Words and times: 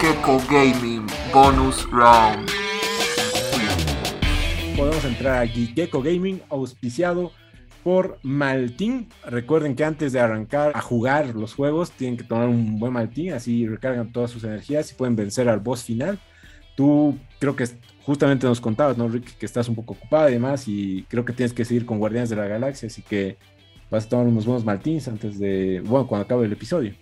Gecko 0.00 0.40
Gaming 0.48 1.04
Bonus 1.32 1.90
Round. 1.90 2.48
Podemos 4.76 5.04
entrar 5.04 5.42
a 5.42 5.46
Gecko 5.48 6.00
Gaming, 6.00 6.40
auspiciado 6.50 7.32
por 7.82 8.20
Maltín. 8.22 9.08
Recuerden 9.26 9.74
que 9.74 9.84
antes 9.84 10.12
de 10.12 10.20
arrancar 10.20 10.70
a 10.76 10.80
jugar 10.80 11.34
los 11.34 11.52
juegos, 11.54 11.90
tienen 11.90 12.16
que 12.16 12.22
tomar 12.22 12.46
un 12.46 12.78
buen 12.78 12.92
Maltín, 12.92 13.32
así 13.32 13.66
recargan 13.66 14.12
todas 14.12 14.30
sus 14.30 14.44
energías 14.44 14.92
y 14.92 14.94
pueden 14.94 15.16
vencer 15.16 15.48
al 15.48 15.58
boss 15.58 15.82
final. 15.82 16.20
Tú 16.76 17.18
creo 17.40 17.56
que 17.56 17.64
justamente 18.04 18.46
nos 18.46 18.60
contabas, 18.60 18.96
¿no, 18.96 19.08
Rick? 19.08 19.36
Que 19.36 19.46
estás 19.46 19.68
un 19.68 19.74
poco 19.74 19.94
ocupada 19.94 20.30
y 20.30 20.34
demás, 20.34 20.68
y 20.68 21.06
creo 21.08 21.24
que 21.24 21.32
tienes 21.32 21.52
que 21.52 21.64
seguir 21.64 21.84
con 21.84 21.98
Guardianes 21.98 22.30
de 22.30 22.36
la 22.36 22.46
Galaxia, 22.46 22.86
así 22.86 23.02
que 23.02 23.36
vas 23.90 24.06
a 24.06 24.08
tomar 24.08 24.28
unos 24.28 24.46
buenos 24.46 24.64
Maltins 24.64 25.08
antes 25.08 25.40
de, 25.40 25.82
bueno, 25.84 26.06
cuando 26.06 26.24
acabe 26.24 26.46
el 26.46 26.52
episodio. 26.52 26.94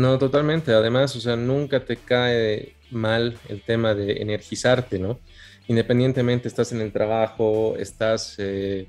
No, 0.00 0.18
totalmente. 0.18 0.72
Además, 0.72 1.14
o 1.14 1.20
sea, 1.20 1.36
nunca 1.36 1.84
te 1.84 1.96
cae 1.96 2.74
mal 2.90 3.36
el 3.50 3.62
tema 3.62 3.94
de 3.94 4.22
energizarte, 4.22 4.98
¿no? 4.98 5.20
Independientemente 5.68 6.48
estás 6.48 6.72
en 6.72 6.80
el 6.80 6.90
trabajo, 6.90 7.76
estás 7.76 8.36
eh, 8.38 8.88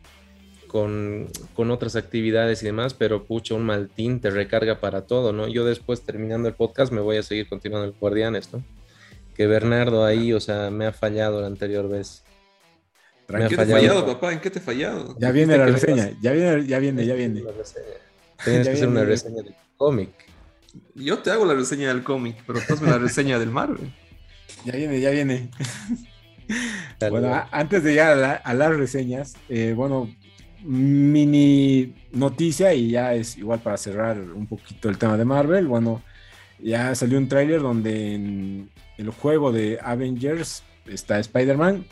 con, 0.67 1.29
otras 1.57 1.97
actividades 1.97 2.63
y 2.63 2.65
demás, 2.67 2.93
pero 2.93 3.25
pucha, 3.25 3.55
un 3.55 3.63
maltín 3.63 4.21
te 4.21 4.29
recarga 4.29 4.79
para 4.79 5.01
todo, 5.01 5.33
¿no? 5.33 5.49
Yo 5.49 5.65
después, 5.65 6.01
terminando 6.01 6.47
el 6.47 6.55
podcast, 6.55 6.93
me 6.93 7.01
voy 7.01 7.17
a 7.17 7.23
seguir 7.23 7.49
continuando 7.49 7.87
el 7.87 7.93
Guardianes, 7.99 8.53
¿no? 8.53 8.63
Que 9.35 9.47
Bernardo 9.47 10.05
ahí, 10.05 10.31
o 10.31 10.39
sea, 10.39 10.71
me 10.71 10.85
ha 10.85 10.93
fallado 10.93 11.41
la 11.41 11.47
anterior 11.47 11.89
vez. 11.89 12.23
¿En 13.27 13.49
qué 13.49 13.57
te 13.57 13.63
he 13.63 13.65
fallado, 13.65 14.05
papá? 14.05 14.31
¿En 14.31 14.39
qué 14.39 14.49
te 14.49 14.59
he 14.59 14.61
fallado? 14.61 15.15
Ya 15.19 15.31
viene 15.31 15.57
la 15.57 15.65
reseña, 15.65 16.11
ya 16.21 16.31
viene, 16.31 16.65
ya 16.65 16.79
viene, 16.79 17.05
ya 17.05 17.15
viene. 17.15 17.43
Tienes 18.45 18.67
que 18.67 18.73
hacer 18.73 18.87
una 18.87 19.03
reseña 19.03 19.43
del 19.43 19.55
cómic. 19.75 20.30
Yo 20.95 21.19
te 21.19 21.31
hago 21.31 21.45
la 21.45 21.53
reseña 21.53 21.89
del 21.89 22.03
cómic, 22.03 22.37
pero 22.45 22.59
tú 22.65 22.73
hazme 22.73 22.89
la 22.89 22.97
reseña 22.99 23.39
del 23.39 23.49
Marvel. 23.49 23.93
Ya 24.65 24.73
viene, 24.73 24.99
ya 24.99 25.09
viene. 25.09 25.49
bueno, 27.09 27.45
antes 27.51 27.83
de 27.83 27.91
llegar 27.91 28.41
a, 28.43 28.53
las 28.53 28.75
reseñas, 28.75 29.35
eh, 29.49 29.73
bueno, 29.75 30.13
mini 30.63 31.93
noticia 32.11 32.73
y 32.73 32.91
ya 32.91 33.13
es 33.13 33.37
igual 33.37 33.59
para 33.59 33.77
cerrar 33.77 34.19
un 34.19 34.47
poquito 34.47 34.89
el 34.89 34.97
tema 34.97 35.17
de 35.17 35.25
Marvel. 35.25 35.67
Bueno, 35.67 36.01
ya 36.59 36.93
salió 36.95 37.17
un 37.17 37.27
tráiler 37.27 37.61
donde 37.61 38.13
en 38.13 38.69
el 38.97 39.09
juego 39.09 39.51
de 39.51 39.79
Avengers 39.81 40.63
está 40.85 41.19
Spider-Man. 41.19 41.85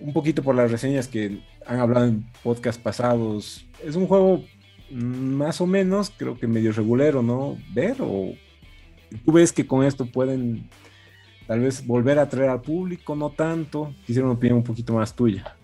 Un 0.00 0.12
poquito 0.12 0.42
por 0.42 0.54
las 0.54 0.70
reseñas 0.70 1.08
que 1.08 1.40
han 1.66 1.80
hablado 1.80 2.06
en 2.06 2.26
podcast 2.42 2.80
pasados. 2.80 3.64
Es 3.84 3.96
un 3.96 4.06
juego 4.06 4.44
más 4.90 5.60
o 5.60 5.66
menos, 5.66 6.12
creo 6.16 6.38
que 6.38 6.46
medio 6.46 6.72
regulero, 6.72 7.22
¿no? 7.22 7.56
Ver 7.74 7.96
o 8.00 8.34
tú 9.24 9.32
ves 9.32 9.52
que 9.52 9.66
con 9.66 9.84
esto 9.84 10.06
pueden 10.06 10.68
tal 11.46 11.60
vez 11.60 11.86
volver 11.86 12.18
a 12.18 12.28
traer 12.28 12.50
al 12.50 12.60
público, 12.60 13.14
no 13.14 13.30
tanto. 13.30 13.94
Quisiera 14.04 14.26
una 14.26 14.34
opinión 14.34 14.58
un 14.58 14.64
poquito 14.64 14.94
más 14.94 15.14
tuya. 15.14 15.56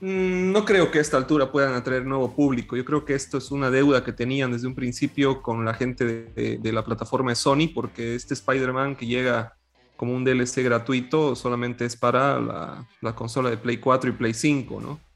Mm, 0.00 0.50
no 0.52 0.64
creo 0.64 0.90
que 0.90 0.98
a 0.98 1.00
esta 1.00 1.16
altura 1.16 1.50
puedan 1.52 1.74
atraer 1.74 2.04
nuevo 2.04 2.34
público. 2.34 2.76
Yo 2.76 2.84
creo 2.84 3.04
que 3.04 3.14
esto 3.14 3.38
es 3.38 3.50
una 3.50 3.70
deuda 3.70 4.04
que 4.04 4.12
tenían 4.12 4.52
desde 4.52 4.66
un 4.66 4.74
principio 4.74 5.42
con 5.42 5.64
la 5.64 5.74
gente 5.74 6.04
de, 6.34 6.72
la 6.72 6.84
plataforma 6.84 7.30
de 7.30 7.36
Sony, 7.36 7.68
porque 7.72 8.14
este 8.14 8.34
Spider-Man 8.34 8.96
que 8.96 9.06
llega 9.06 9.56
como 9.96 10.14
un 10.14 10.24
DLC 10.24 10.64
gratuito 10.64 11.36
solamente 11.36 11.84
es 11.84 11.96
para 11.96 12.40
la, 12.40 12.88
la 13.00 13.14
consola 13.14 13.50
de 13.50 13.56
Play 13.56 13.76
4 13.76 14.10
y 14.10 14.12
Play 14.14 14.34
5, 14.34 14.80
¿no? 14.80 15.11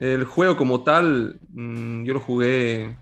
El 0.00 0.24
juego 0.24 0.56
como 0.56 0.84
tal, 0.84 1.40
mm, 1.50 2.04
yo 2.04 2.14
lo 2.14 2.20
jugué 2.20 2.96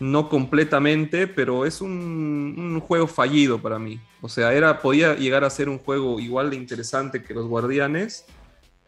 no 0.00 0.28
completamente, 0.28 1.26
pero 1.26 1.64
es 1.64 1.80
un, 1.80 2.80
juego 2.80 3.06
fallido 3.06 3.60
para 3.60 3.78
mí. 3.78 4.00
O 4.20 4.28
sea, 4.28 4.52
era, 4.52 4.80
podía 4.80 5.14
llegar 5.14 5.44
a 5.44 5.50
ser 5.50 5.68
un 5.68 5.78
juego 5.78 6.20
igual 6.20 6.50
de 6.50 6.56
interesante 6.56 7.22
que 7.22 7.34
los 7.34 7.46
Guardianes, 7.46 8.26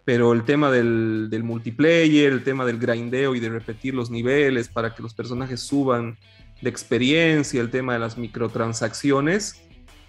pero 0.04 0.32
el 0.32 0.44
tema 0.44 0.70
del, 0.70 1.30
multiplayer, 1.42 2.32
el 2.32 2.44
tema 2.44 2.64
del 2.64 2.78
grindeo 2.78 3.34
y 3.34 3.40
de 3.40 3.48
repetir 3.48 3.94
los 3.94 4.10
niveles 4.10 4.68
para 4.68 4.94
que 4.94 5.02
los 5.02 5.14
personajes 5.14 5.60
suban 5.60 6.18
de 6.60 6.70
experiencia, 6.70 7.60
el 7.60 7.70
tema 7.70 7.94
de 7.94 7.98
las 7.98 8.18
microtransacciones, 8.18 9.62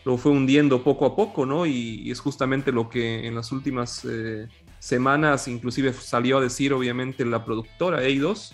lo 0.05 0.17
fue 0.17 0.31
hundiendo 0.31 0.83
poco 0.83 1.05
a 1.05 1.15
poco, 1.15 1.45
¿no? 1.45 1.65
Y, 1.65 2.09
es 2.11 2.19
justamente 2.19 2.71
lo 2.71 2.89
que 2.89 3.27
en 3.27 3.35
las 3.35 3.51
últimas... 3.51 4.05
Eh, 4.05 4.47
semanas, 4.79 5.47
inclusive 5.47 5.93
salió 5.93 6.37
a 6.37 6.41
decir 6.41 6.73
obviamente 6.73 7.25
la 7.25 7.43
productora 7.45 8.03
Eidos, 8.03 8.53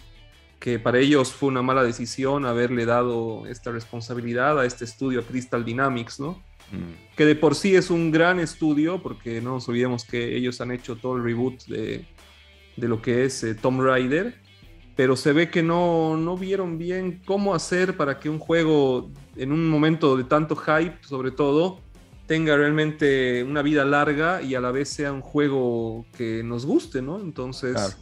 que 0.60 0.80
para 0.80 1.00
ellos 1.00 1.34
fue 1.34 1.50
una 1.50 1.62
mala 1.62 1.84
decisión 1.84 2.46
haberle 2.46 2.86
dado 2.86 3.46
esta 3.48 3.72
responsabilidad 3.72 4.60
a 4.60 4.66
este 4.66 4.86
estudio, 4.86 5.20
a 5.20 5.24
Crystal 5.24 5.66
Dynamics, 5.66 6.20
¿no? 6.20 6.42
Mm. 6.72 7.16
Que 7.18 7.26
de 7.26 7.36
por 7.36 7.56
sí 7.56 7.76
es 7.76 7.90
un 7.90 8.12
gran 8.12 8.40
estudio, 8.40 9.02
porque 9.02 9.42
no 9.42 9.56
nos 9.56 9.68
olvidemos 9.68 10.06
que 10.06 10.38
ellos 10.38 10.62
han 10.62 10.72
hecho 10.72 10.96
todo 10.96 11.18
el 11.18 11.24
reboot 11.24 11.66
de, 11.66 12.06
de 12.78 12.88
lo 12.88 13.02
que 13.02 13.26
es 13.26 13.44
eh, 13.44 13.56
Tomb 13.56 13.82
Raider, 13.82 14.42
pero 14.96 15.16
se 15.16 15.34
ve 15.34 15.50
que 15.50 15.64
no, 15.64 16.18
no 16.18 16.38
vieron 16.38 16.78
bien 16.78 17.22
cómo 17.26 17.54
hacer 17.54 17.98
para 17.98 18.20
que 18.20 18.30
un 18.30 18.40
juego 18.40 19.12
en 19.36 19.52
un 19.52 19.68
momento 19.68 20.16
de 20.16 20.24
tanto 20.24 20.56
hype, 20.56 20.98
sobre 21.02 21.32
todo, 21.32 21.82
tenga 22.26 22.56
realmente 22.56 23.44
una 23.44 23.62
vida 23.62 23.86
larga 23.86 24.42
y 24.42 24.56
a 24.56 24.62
la 24.62 24.72
vez 24.72 24.90
sea 24.90 25.12
un 25.12 25.22
juego 25.22 26.06
que 26.18 26.44
nos 26.44 26.66
guste, 26.66 27.02
¿no? 27.02 27.20
Entonces, 27.20 27.98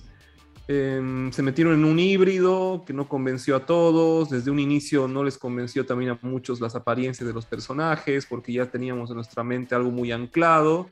em, 0.68 1.32
se 1.32 1.42
metieron 1.42 1.74
en 1.74 1.86
un 1.86 2.00
híbrido 2.00 2.84
que 2.86 2.94
no 2.94 3.08
convenció 3.08 3.56
a 3.56 3.66
todos, 3.66 4.30
desde 4.30 4.52
un 4.52 4.60
inicio 4.60 5.08
no 5.08 5.24
les 5.24 5.38
convenció 5.38 5.86
también 5.86 6.12
a 6.12 6.20
muchos 6.22 6.62
las 6.62 6.76
apariencias 6.76 7.28
de 7.28 7.34
los 7.34 7.46
personajes, 7.46 8.26
porque 8.26 8.54
ya 8.54 8.68
teníamos 8.68 9.10
en 9.10 9.16
nuestra 9.16 9.44
mente 9.44 9.76
algo 9.76 9.92
muy 9.92 10.12
anclado. 10.12 10.90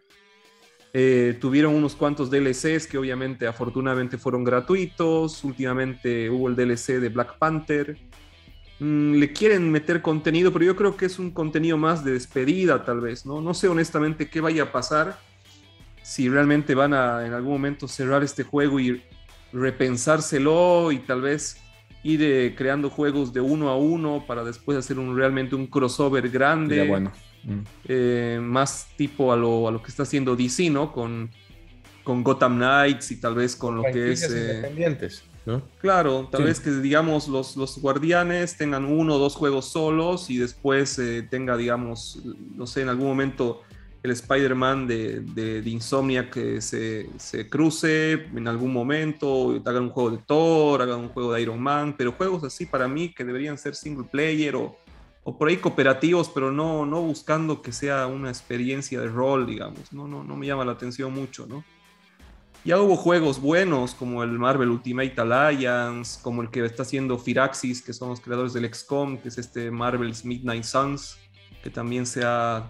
Eh, 0.91 1.37
tuvieron 1.39 1.75
unos 1.75 1.95
cuantos 1.95 2.31
DLCs 2.31 2.87
que 2.87 2.97
obviamente 2.97 3.45
afortunadamente 3.45 4.17
fueron 4.17 4.43
gratuitos, 4.43 5.43
últimamente 5.43 6.31
hubo 6.31 6.47
el 6.47 6.55
DLC 6.55 6.99
de 6.99 7.09
Black 7.09 7.37
Panther, 7.37 7.95
le 8.79 9.33
quieren 9.33 9.71
meter 9.71 10.01
contenido, 10.01 10.53
pero 10.53 10.65
yo 10.65 10.75
creo 10.75 10.95
que 10.95 11.05
es 11.05 11.19
un 11.19 11.31
contenido 11.31 11.77
más 11.77 12.03
de 12.05 12.13
despedida 12.13 12.85
tal 12.85 13.01
vez, 13.01 13.25
¿no? 13.25 13.41
No 13.41 13.53
sé 13.53 13.67
honestamente 13.67 14.29
qué 14.29 14.39
vaya 14.39 14.63
a 14.63 14.71
pasar, 14.71 15.19
si 16.01 16.29
realmente 16.29 16.75
van 16.75 16.93
a 16.93 17.25
en 17.25 17.33
algún 17.33 17.51
momento 17.53 17.87
cerrar 17.87 18.23
este 18.23 18.43
juego 18.43 18.79
y 18.79 19.01
repensárselo 19.51 20.91
y 20.91 20.99
tal 20.99 21.21
vez 21.21 21.57
ir 22.03 22.21
eh, 22.23 22.55
creando 22.55 22.89
juegos 22.89 23.33
de 23.33 23.41
uno 23.41 23.69
a 23.69 23.77
uno 23.77 24.23
para 24.25 24.43
después 24.43 24.77
hacer 24.77 24.97
un, 24.97 25.15
realmente 25.15 25.55
un 25.55 25.67
crossover 25.67 26.29
grande. 26.29 26.87
bueno. 26.87 27.11
Mm. 27.43 27.59
Eh, 27.87 28.39
más 28.41 28.87
tipo 28.97 29.31
a 29.31 29.37
lo, 29.37 29.67
a 29.67 29.71
lo 29.71 29.81
que 29.81 29.89
está 29.89 30.03
haciendo 30.03 30.35
DC, 30.35 30.69
¿no? 30.69 30.91
Con, 30.91 31.29
con 32.03 32.23
Gotham 32.23 32.57
Knights 32.57 33.11
y 33.11 33.19
tal 33.19 33.35
vez 33.35 33.55
con 33.55 33.77
lo 33.77 33.83
que 33.83 34.11
es... 34.11 34.23
Eh, 34.23 34.55
independientes. 34.55 35.23
Claro, 35.79 36.27
tal 36.31 36.43
vez 36.43 36.59
que 36.59 36.71
digamos 36.71 37.27
los, 37.27 37.55
los 37.57 37.79
guardianes 37.79 38.57
tengan 38.57 38.85
uno 38.85 39.15
o 39.15 39.17
dos 39.17 39.35
juegos 39.35 39.65
solos 39.65 40.29
y 40.29 40.37
después 40.37 40.97
eh, 40.99 41.27
tenga, 41.29 41.57
digamos, 41.57 42.21
no 42.55 42.67
sé, 42.67 42.81
en 42.81 42.89
algún 42.89 43.07
momento 43.07 43.61
el 44.01 44.11
Spider-Man 44.11 44.87
de, 44.87 45.19
de, 45.21 45.69
Insomnia 45.69 46.29
que 46.29 46.61
se, 46.61 47.09
se, 47.17 47.49
cruce 47.49 48.13
en 48.13 48.47
algún 48.47 48.71
momento, 48.71 49.61
hagan 49.65 49.83
un 49.83 49.89
juego 49.89 50.11
de 50.11 50.17
Thor, 50.19 50.81
hagan 50.81 50.99
un 51.01 51.09
juego 51.09 51.33
de 51.33 51.41
Iron 51.41 51.61
Man, 51.61 51.95
pero 51.97 52.13
juegos 52.13 52.43
así 52.43 52.65
para 52.65 52.87
mí 52.87 53.13
que 53.13 53.25
deberían 53.25 53.57
ser 53.57 53.75
single 53.75 54.07
player 54.09 54.55
o, 54.55 54.77
o 55.23 55.37
por 55.37 55.49
ahí 55.49 55.57
cooperativos, 55.57 56.29
pero 56.29 56.51
no, 56.51 56.85
no 56.85 57.01
buscando 57.01 57.61
que 57.61 57.73
sea 57.73 58.07
una 58.07 58.29
experiencia 58.29 59.01
de 59.01 59.07
rol, 59.07 59.45
digamos, 59.45 59.91
no, 59.91 60.07
no, 60.07 60.23
no 60.23 60.35
me 60.37 60.47
llama 60.47 60.63
la 60.63 60.71
atención 60.73 61.13
mucho, 61.13 61.45
¿no? 61.45 61.63
Ya 62.65 62.79
hubo 62.79 62.97
juegos 62.97 63.39
buenos 63.39 63.95
como 63.95 64.21
el 64.21 64.31
Marvel 64.31 64.69
Ultimate 64.69 65.13
Alliance, 65.17 66.19
como 66.21 66.41
el 66.41 66.49
que 66.49 66.65
está 66.65 66.83
haciendo 66.83 67.17
Firaxis, 67.17 67.81
que 67.81 67.93
son 67.93 68.09
los 68.09 68.19
creadores 68.19 68.53
del 68.53 68.71
XCOM, 68.73 69.17
que 69.17 69.29
es 69.29 69.37
este 69.37 69.71
Marvel's 69.71 70.25
Midnight 70.25 70.65
Suns, 70.65 71.17
que 71.63 71.69
también 71.69 72.05
se 72.05 72.23
ha, 72.25 72.69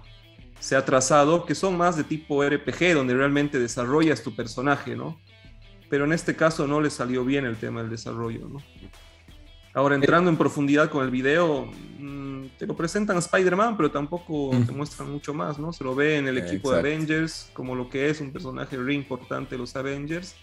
se 0.59 0.75
ha 0.75 0.85
trazado, 0.85 1.43
que 1.45 1.55
son 1.55 1.75
más 1.75 1.97
de 1.97 2.03
tipo 2.03 2.47
RPG, 2.47 2.93
donde 2.93 3.15
realmente 3.15 3.59
desarrollas 3.59 4.21
tu 4.21 4.35
personaje, 4.35 4.95
¿no? 4.95 5.19
Pero 5.89 6.05
en 6.05 6.13
este 6.13 6.35
caso 6.35 6.67
no 6.67 6.81
le 6.81 6.91
salió 6.91 7.25
bien 7.25 7.45
el 7.45 7.57
tema 7.57 7.81
del 7.81 7.89
desarrollo, 7.89 8.47
¿no? 8.47 8.61
Ahora, 9.73 9.95
entrando 9.95 10.29
en 10.29 10.37
profundidad 10.37 10.89
con 10.91 11.03
el 11.03 11.09
video, 11.09 11.71
te 12.59 12.67
lo 12.67 12.75
presentan 12.75 13.15
a 13.15 13.19
Spider-Man, 13.19 13.77
pero 13.77 13.89
tampoco 13.89 14.51
te 14.65 14.73
muestran 14.73 15.09
mucho 15.09 15.33
más, 15.33 15.57
¿no? 15.57 15.71
Se 15.71 15.81
lo 15.81 15.95
ve 15.95 16.17
en 16.17 16.27
el 16.27 16.37
equipo 16.37 16.73
de 16.73 16.79
Avengers, 16.79 17.49
como 17.53 17.73
lo 17.73 17.89
que 17.89 18.09
es 18.09 18.19
un 18.19 18.33
personaje 18.33 18.75
re 18.75 18.93
importante 18.93 19.51
de 19.51 19.59
los 19.59 19.77
Avengers. 19.77 20.35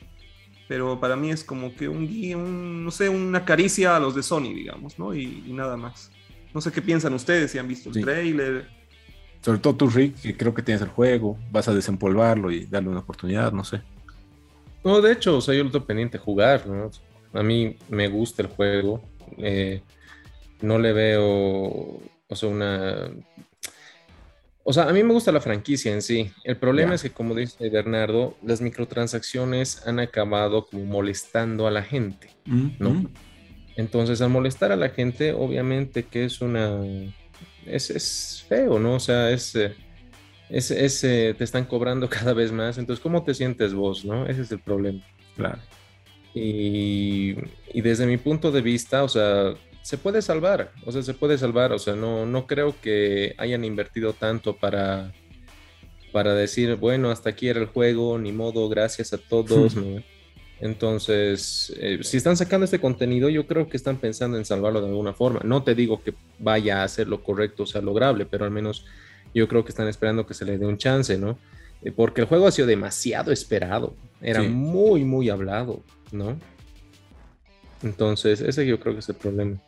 Pero 0.66 0.98
para 0.98 1.14
mí 1.14 1.30
es 1.30 1.44
como 1.44 1.74
que 1.74 1.90
un, 1.90 2.04
un 2.34 2.84
no 2.86 2.90
sé, 2.90 3.10
una 3.10 3.44
caricia 3.44 3.94
a 3.94 4.00
los 4.00 4.14
de 4.14 4.22
Sony, 4.22 4.54
digamos, 4.54 4.98
¿no? 4.98 5.14
Y, 5.14 5.44
nada 5.48 5.76
más. 5.76 6.10
No 6.54 6.62
sé 6.62 6.72
qué 6.72 6.80
piensan 6.80 7.12
ustedes, 7.12 7.50
si 7.50 7.58
han 7.58 7.68
visto 7.68 7.90
el 7.90 8.02
trailer. 8.02 8.66
Sobre 9.42 9.58
todo 9.58 9.76
tú, 9.76 9.90
Rick, 9.90 10.18
que 10.22 10.34
creo 10.34 10.54
que 10.54 10.62
tienes 10.62 10.80
el 10.80 10.88
juego, 10.88 11.38
vas 11.52 11.68
a 11.68 11.74
desempolvarlo 11.74 12.50
y 12.50 12.64
darle 12.64 12.88
una 12.88 13.00
oportunidad, 13.00 13.52
no 13.52 13.62
sé. 13.62 13.82
No, 14.82 15.02
de 15.02 15.12
hecho, 15.12 15.36
o 15.36 15.40
sea, 15.42 15.54
yo 15.54 15.64
lo 15.64 15.70
tengo 15.70 15.84
pendiente 15.84 16.16
jugar, 16.16 16.66
¿no? 16.66 16.90
A 17.38 17.42
mí 17.42 17.76
me 17.90 18.08
gusta 18.08 18.40
el 18.40 18.48
juego, 18.48 19.02
eh, 19.36 19.82
no 20.60 20.78
le 20.78 20.92
veo, 20.92 21.22
o 21.22 22.34
sea, 22.34 22.48
una... 22.48 23.10
O 24.68 24.72
sea, 24.72 24.88
a 24.88 24.92
mí 24.92 25.02
me 25.04 25.12
gusta 25.12 25.30
la 25.30 25.40
franquicia 25.40 25.92
en 25.92 26.02
sí. 26.02 26.32
El 26.42 26.56
problema 26.56 26.96
es 26.96 27.02
que, 27.02 27.10
como 27.10 27.36
dice 27.36 27.70
Bernardo, 27.70 28.36
las 28.42 28.60
microtransacciones 28.60 29.86
han 29.86 30.00
acabado 30.00 30.66
como 30.66 30.84
molestando 30.84 31.68
a 31.68 31.70
la 31.70 31.84
gente, 31.84 32.30
¿no? 32.44 33.08
Entonces, 33.76 34.20
al 34.22 34.30
molestar 34.30 34.72
a 34.72 34.76
la 34.76 34.88
gente, 34.88 35.32
obviamente 35.32 36.04
que 36.04 36.24
es 36.24 36.40
una... 36.40 36.80
Es, 37.64 38.44
feo, 38.48 38.80
¿no? 38.80 38.94
O 38.94 39.00
sea, 39.00 39.30
es... 39.30 39.54
Eh, 39.54 39.74
es, 40.48 40.70
eh, 41.04 41.34
te 41.36 41.44
están 41.44 41.64
cobrando 41.64 42.08
cada 42.10 42.32
vez 42.32 42.50
más. 42.50 42.78
Entonces, 42.78 43.02
¿cómo 43.02 43.22
te 43.22 43.34
sientes 43.34 43.72
vos, 43.72 44.04
no? 44.04 44.26
Ese 44.26 44.42
es 44.42 44.52
el 44.52 44.60
problema. 44.60 45.00
Claro. 45.36 45.60
Y, 46.38 47.34
desde 47.72 48.06
mi 48.06 48.18
punto 48.18 48.52
de 48.52 48.60
vista, 48.60 49.04
o 49.04 49.08
sea, 49.08 49.54
se 49.86 49.98
puede 49.98 50.20
salvar, 50.20 50.72
o 50.84 50.90
sea, 50.90 51.00
se 51.00 51.14
puede 51.14 51.38
salvar, 51.38 51.70
o 51.70 51.78
sea, 51.78 51.94
no, 51.94 52.26
no 52.26 52.48
creo 52.48 52.74
que 52.82 53.36
hayan 53.38 53.64
invertido 53.64 54.14
tanto 54.14 54.56
para, 54.56 55.12
para 56.10 56.34
decir, 56.34 56.74
bueno, 56.74 57.12
hasta 57.12 57.30
aquí 57.30 57.46
era 57.46 57.60
el 57.60 57.66
juego, 57.66 58.18
ni 58.18 58.32
modo, 58.32 58.68
gracias 58.68 59.12
a 59.12 59.18
todos, 59.18 59.76
¿no? 59.76 60.02
Entonces, 60.60 61.72
eh, 61.78 62.00
si 62.02 62.16
están 62.16 62.36
sacando 62.36 62.64
este 62.64 62.80
contenido, 62.80 63.28
yo 63.28 63.46
creo 63.46 63.68
que 63.68 63.76
están 63.76 63.98
pensando 63.98 64.36
en 64.36 64.44
salvarlo 64.44 64.80
de 64.80 64.88
alguna 64.88 65.12
forma. 65.12 65.42
No 65.44 65.62
te 65.62 65.76
digo 65.76 66.02
que 66.02 66.14
vaya 66.40 66.82
a 66.82 66.88
ser 66.88 67.06
lo 67.06 67.22
correcto, 67.22 67.62
o 67.62 67.66
sea, 67.66 67.80
lograble, 67.80 68.26
pero 68.26 68.44
al 68.44 68.50
menos 68.50 68.86
yo 69.36 69.46
creo 69.46 69.64
que 69.64 69.70
están 69.70 69.86
esperando 69.86 70.26
que 70.26 70.34
se 70.34 70.44
le 70.44 70.58
dé 70.58 70.66
un 70.66 70.78
chance, 70.78 71.16
¿no? 71.16 71.38
Eh, 71.82 71.92
porque 71.92 72.22
el 72.22 72.26
juego 72.26 72.48
ha 72.48 72.50
sido 72.50 72.66
demasiado 72.66 73.30
esperado, 73.30 73.94
era 74.20 74.42
muy, 74.42 75.04
muy 75.04 75.30
hablado, 75.30 75.80
¿no? 76.10 76.36
Entonces, 77.84 78.40
ese 78.40 78.66
yo 78.66 78.80
creo 78.80 78.94
que 78.94 78.98
es 78.98 79.08
el 79.08 79.14
problema. 79.14 79.60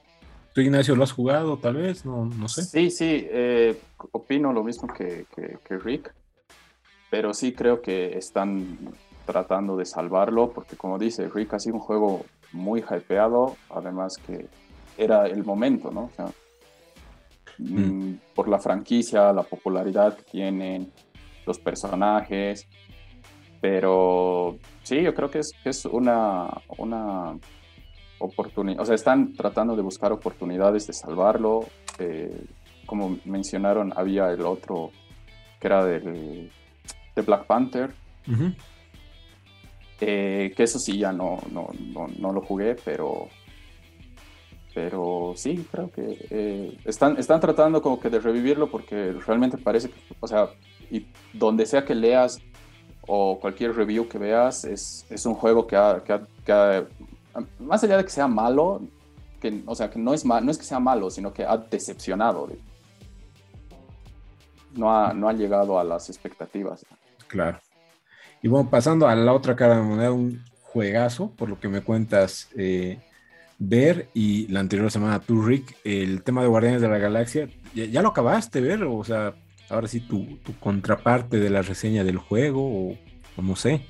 ¿Tú, 0.55 0.61
Ignacio, 0.61 0.97
lo 0.97 1.05
has 1.05 1.13
jugado 1.13 1.59
tal 1.59 1.77
vez? 1.77 2.05
No, 2.05 2.25
no 2.25 2.49
sé. 2.49 2.63
Sí, 2.65 2.91
sí, 2.91 3.27
eh, 3.31 3.79
opino 4.13 4.53
lo 4.53 4.65
mismo 4.65 4.89
que, 4.89 5.27
que, 5.35 5.79
Rick, 5.79 6.13
pero 7.11 7.35
sí 7.35 7.53
creo 7.53 7.81
que 7.81 8.17
están 8.19 8.79
tratando 9.27 9.77
de 9.77 9.85
salvarlo, 9.85 10.51
porque 10.53 10.77
como 10.77 10.99
dice, 10.99 11.29
Rick 11.29 11.55
ha 11.55 11.59
sido 11.59 11.77
un 11.77 11.81
juego 11.81 12.25
muy 12.53 12.81
hypeado, 12.81 13.57
además 13.71 14.17
que 14.19 14.47
era 14.97 15.27
el 15.27 15.45
momento, 15.45 15.91
¿no? 15.91 16.05
O 16.05 16.11
sea, 16.17 16.27
mm. 17.59 17.81
Mm, 17.81 18.21
por 18.35 18.49
la 18.49 18.59
franquicia, 18.59 19.33
la 19.33 19.43
popularidad 19.43 20.17
que 20.17 20.23
tienen, 20.23 20.93
los 21.47 21.59
personajes, 21.59 22.67
pero 23.61 24.59
sí, 24.83 25.03
yo 25.03 25.15
creo 25.15 25.31
que 25.31 25.41
es, 25.41 25.53
es 25.65 25.85
una, 25.85 26.49
una 26.79 27.39
oportunidad, 28.19 28.81
o 28.81 28.85
sea, 28.85 28.95
están 28.95 29.33
tratando 29.35 29.77
de 29.77 29.83
buscar 29.83 30.13
oportunidades 30.13 30.87
de 30.87 30.93
salvarlo. 30.93 31.67
Eh, 31.99 32.47
como 32.87 33.19
mencionaron, 33.27 33.93
había 33.95 34.31
el 34.31 34.41
otro 34.41 34.91
que 35.61 35.67
era 35.67 35.85
del, 35.85 36.51
de 37.15 37.23
Black 37.23 37.47
Panther, 37.47 37.93
eh, 40.01 40.53
que 40.57 40.63
eso 40.63 40.79
sí 40.79 40.99
ya 40.99 41.13
no, 41.13 41.39
no, 41.51 41.69
no, 42.19 42.33
lo 42.33 42.41
jugué, 42.41 42.77
pero, 42.85 43.29
pero 44.75 45.35
sí, 45.37 45.67
creo 45.71 45.91
que 45.91 46.27
eh, 46.31 46.79
están, 46.85 47.19
están 47.19 47.41
tratando 47.41 47.83
como 47.83 47.99
que 47.99 48.09
de 48.09 48.21
revivirlo 48.21 48.71
porque 48.71 49.13
realmente 49.27 49.59
parece 49.59 49.91
que, 49.91 49.99
o 50.21 50.27
sea, 50.27 50.49
y 50.91 51.07
donde 51.33 51.67
sea 51.67 51.85
que 51.85 51.95
leas 51.95 52.41
o 53.07 53.39
cualquier 53.41 53.75
review 53.75 54.09
que 54.09 54.19
veas, 54.19 54.65
es, 54.65 55.07
es 55.11 55.27
un 55.27 55.35
juego 55.35 55.67
que 55.67 55.77
ha, 55.77 56.03
que, 56.05 56.21
que 56.45 56.87
más 57.59 57.85
allá 57.85 57.97
de 57.97 58.05
que 58.05 58.11
sea 58.11 58.29
malo, 58.29 58.81
que, 59.41 59.63
o 59.67 59.75
sea, 59.75 59.91
que 59.91 59.99
no 59.99 60.15
es, 60.15 60.25
no 60.25 60.51
es 60.51 60.59
que 60.59 60.65
sea 60.65 60.81
malo, 60.81 61.11
sino 61.11 61.33
que 61.33 61.45
ha 61.45 61.57
decepcionado. 61.57 62.49
No 64.75 64.95
ha, 64.95 65.13
no 65.13 65.29
ha 65.29 65.33
llegado 65.33 65.79
a 65.79 65.85
las 65.85 66.09
expectativas. 66.09 66.85
Claro. 67.27 67.61
Y 68.43 68.49
bueno, 68.49 68.71
pasando 68.71 69.09
a 69.09 69.15
la 69.15 69.33
otra 69.33 69.57
cara 69.57 69.77
de 69.77 69.83
moneda, 69.83 70.13
un 70.13 70.43
juegazo, 70.63 71.31
por 71.31 71.49
lo 71.49 71.59
que 71.59 71.69
me 71.69 71.81
cuentas, 71.81 72.49
eh, 72.57 73.01
ver 73.59 74.09
y 74.15 74.47
la 74.49 74.61
anterior 74.61 74.91
semana 74.91 75.21
tú, 75.21 75.43
Rick, 75.43 75.77
el 75.85 76.23
tema 76.23 76.43
de 76.43 76.49
Guardianes 76.49 76.81
de 76.81 76.89
la 76.89 76.99
Galaxia, 76.99 77.49
¿ya, 77.75 78.03
lo 78.03 78.11
acabaste 78.11 78.61
ver? 78.61 78.85
O 78.85 79.03
sea, 79.03 79.35
ahora 79.69 79.89
sí 79.89 80.01
tu, 80.01 80.37
tu 80.39 80.57
contraparte 80.59 81.39
de 81.39 81.51
la 81.51 81.63
reseña 81.63 82.05
del 82.05 82.19
juego, 82.19 82.91
o, 82.91 82.97
no 83.43 83.57
sé. 83.57 83.85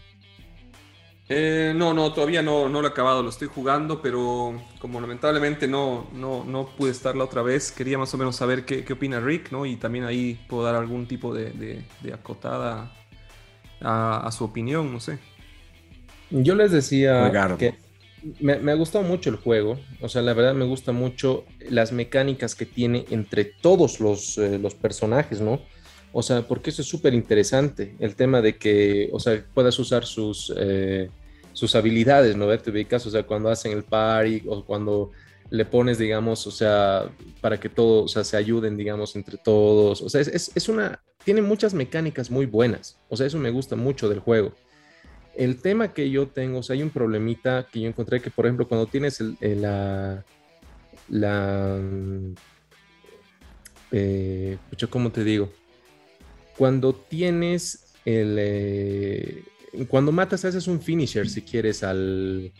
Eh, 1.31 1.75
no, 1.77 1.93
no, 1.93 2.13
todavía 2.15 2.41
no, 2.41 2.71
no 2.71 2.81
lo 2.81 2.89
he 2.89 2.91
acabado, 2.91 3.23
lo 3.23 3.29
estoy 3.29 3.49
jugando, 3.49 4.01
pero 4.01 4.63
como 4.79 4.99
lamentablemente 4.99 5.69
no, 5.69 6.09
no, 6.15 6.43
no 6.45 6.67
pude 6.69 6.91
estar 6.91 7.15
la 7.17 7.25
otra 7.25 7.43
vez, 7.43 7.71
quería 7.71 7.99
más 7.99 8.15
o 8.15 8.17
menos 8.17 8.37
saber 8.37 8.65
qué, 8.65 8.83
qué 8.83 8.95
opina 8.95 9.21
Rick, 9.21 9.53
¿no? 9.53 9.67
Y 9.67 9.77
también 9.77 10.05
ahí 10.05 10.41
puedo 10.49 10.65
dar 10.65 10.75
algún 10.75 11.07
tipo 11.07 11.35
de, 11.35 11.51
de, 11.51 12.15
acotada 12.15 12.91
a, 13.83 14.31
su 14.33 14.45
opinión, 14.45 14.91
no 14.91 15.01
sé. 15.01 15.19
Yo 16.31 16.55
les 16.55 16.73
decía 16.73 17.31
que 17.59 17.75
me, 18.41 18.59
me, 18.59 18.73
ha 18.73 18.75
gustado 18.75 19.05
mucho 19.05 19.29
el 19.29 19.37
juego, 19.37 19.79
o 20.01 20.09
sea, 20.09 20.23
la 20.23 20.33
verdad 20.33 20.55
me 20.55 20.65
gusta 20.65 20.93
mucho 20.93 21.45
las 21.69 21.93
mecánicas 21.93 22.55
que 22.55 22.65
tiene 22.65 23.05
entre 23.11 23.45
todos 23.45 24.01
los, 24.01 24.39
eh, 24.39 24.59
los 24.59 24.75
personajes, 24.75 25.43
¿no? 25.43 25.61
O 26.13 26.23
sea, 26.23 26.43
porque 26.49 26.71
eso 26.71 26.81
es 26.81 26.89
súper 26.89 27.13
interesante, 27.13 27.95
el 27.99 28.17
tema 28.17 28.41
de 28.41 28.57
que, 28.57 29.11
o 29.13 29.21
sea, 29.21 29.45
puedas 29.53 29.79
usar 29.79 30.07
sus, 30.07 30.53
eh, 30.57 31.11
sus 31.59 31.75
habilidades, 31.75 32.37
¿no? 32.37 32.47
Te 32.59 32.71
ubicas, 32.71 33.05
o 33.07 33.11
sea, 33.11 33.25
cuando 33.25 33.49
hacen 33.49 33.73
el 33.73 33.83
party 33.83 34.45
o 34.47 34.65
cuando 34.65 35.11
le 35.51 35.65
pones, 35.65 35.99
digamos, 35.99 36.47
o 36.47 36.53
sea, 36.53 37.11
para 37.41 37.59
que 37.59 37.69
todos, 37.69 38.05
o 38.05 38.09
sea, 38.09 38.23
se 38.23 38.37
ayuden, 38.37 38.77
digamos, 38.77 39.17
entre 39.17 39.39
todos. 39.39 40.01
O 40.03 40.09
sea, 40.09 40.21
es, 40.21 40.53
es, 40.55 40.69
una, 40.69 41.01
tiene 41.25 41.43
muchas 41.43 41.75
mecánicas 41.75 42.31
muy 42.31 42.47
buenas. 42.47 43.01
O 43.09 43.17
sea, 43.17 43.27
eso 43.27 43.39
me 43.39 43.51
gusta 43.51 43.75
mucho 43.75 44.09
del 44.09 44.21
juego. 44.21 44.55
El 45.35 45.61
tema 45.61 45.93
que 45.93 46.11
yo 46.11 46.29
tengo, 46.29 46.61
o 46.61 46.63
sea, 46.63 46.75
hay 46.75 46.83
un 46.85 46.91
problemita 46.91 47.67
que 47.73 47.81
yo 47.81 47.89
encontré 47.89 48.21
que, 48.21 48.31
por 48.31 48.47
ejemplo, 48.47 48.69
cuando 48.69 48.87
tienes 48.87 49.21
el, 49.21 49.37
la, 49.61 50.25
la, 51.09 51.81
eh, 53.91 54.59
¿cómo 54.91 55.11
te 55.11 55.25
digo? 55.25 55.51
cuando 56.57 56.93
tienes 56.93 57.95
el... 58.05 58.37
Eh, 58.39 59.43
cuando 59.89 60.13
matas, 60.13 60.45
haces 60.45 60.67
un 60.67 60.81
finisher 60.81 61.29
si 61.29 61.43
quieres 61.43 61.83
al, 61.83 62.53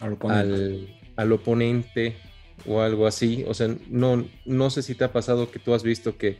al, 0.00 1.32
oponente. 1.32 2.16
o 2.66 2.80
algo 2.80 3.06
así. 3.06 3.44
O 3.46 3.54
sea, 3.54 3.74
no, 3.88 4.26
no 4.44 4.70
sé 4.70 4.82
si 4.82 4.94
te 4.94 5.04
ha 5.04 5.12
pasado 5.12 5.50
que 5.50 5.58
tú 5.58 5.74
has 5.74 5.82
visto 5.82 6.16
que 6.16 6.38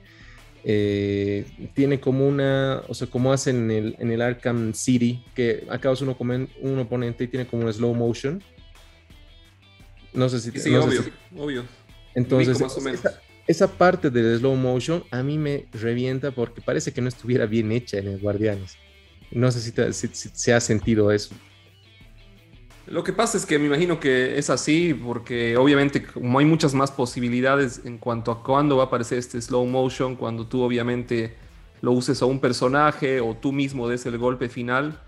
eh, 0.64 1.46
tiene 1.74 2.00
como 2.00 2.26
una, 2.26 2.82
o 2.88 2.94
sea, 2.94 3.08
como 3.08 3.32
hacen 3.32 3.56
en 3.56 3.70
el, 3.70 3.96
en 3.98 4.10
el 4.10 4.20
Arkham 4.20 4.74
City, 4.74 5.24
que 5.34 5.66
acabas 5.70 6.00
uno 6.02 6.16
con 6.16 6.48
un 6.60 6.78
oponente 6.78 7.24
y 7.24 7.28
tiene 7.28 7.46
como 7.46 7.64
un 7.64 7.72
slow 7.72 7.94
motion. 7.94 8.42
No 10.12 10.28
sé 10.28 10.40
si... 10.40 10.50
Sí, 10.58 10.74
obvio, 10.74 11.04
obvio. 11.36 11.64
Entonces, 12.14 12.60
esa 13.46 13.68
parte 13.68 14.10
del 14.10 14.38
slow 14.38 14.56
motion 14.56 15.04
a 15.10 15.22
mí 15.22 15.38
me 15.38 15.66
revienta 15.72 16.30
porque 16.32 16.60
parece 16.60 16.92
que 16.92 17.00
no 17.00 17.08
estuviera 17.08 17.46
bien 17.46 17.72
hecha 17.72 17.98
en 17.98 18.08
el 18.08 18.18
Guardianes. 18.18 18.76
No 19.30 19.50
sé 19.50 19.60
si, 19.60 20.08
se 20.12 20.54
ha 20.54 20.60
sentido 20.60 21.10
eso. 21.12 21.34
Lo 22.86 23.04
que 23.04 23.12
pasa 23.12 23.38
es 23.38 23.46
que 23.46 23.58
me 23.58 23.66
imagino 23.66 24.00
que 24.00 24.36
es 24.36 24.50
así 24.50 24.94
porque 24.94 25.56
obviamente 25.56 26.04
como 26.04 26.40
hay 26.40 26.44
muchas 26.44 26.74
más 26.74 26.90
posibilidades 26.90 27.82
en 27.84 27.98
cuanto 27.98 28.32
a 28.32 28.42
cuándo 28.42 28.76
va 28.76 28.84
a 28.84 28.86
aparecer 28.86 29.18
este 29.18 29.40
slow 29.40 29.64
motion, 29.66 30.16
cuando 30.16 30.46
tú 30.46 30.62
obviamente 30.62 31.36
lo 31.82 31.92
uses 31.92 32.20
a 32.22 32.26
un 32.26 32.40
personaje 32.40 33.20
o 33.20 33.36
tú 33.36 33.52
mismo 33.52 33.88
des 33.88 34.06
el 34.06 34.18
golpe 34.18 34.48
final, 34.48 35.00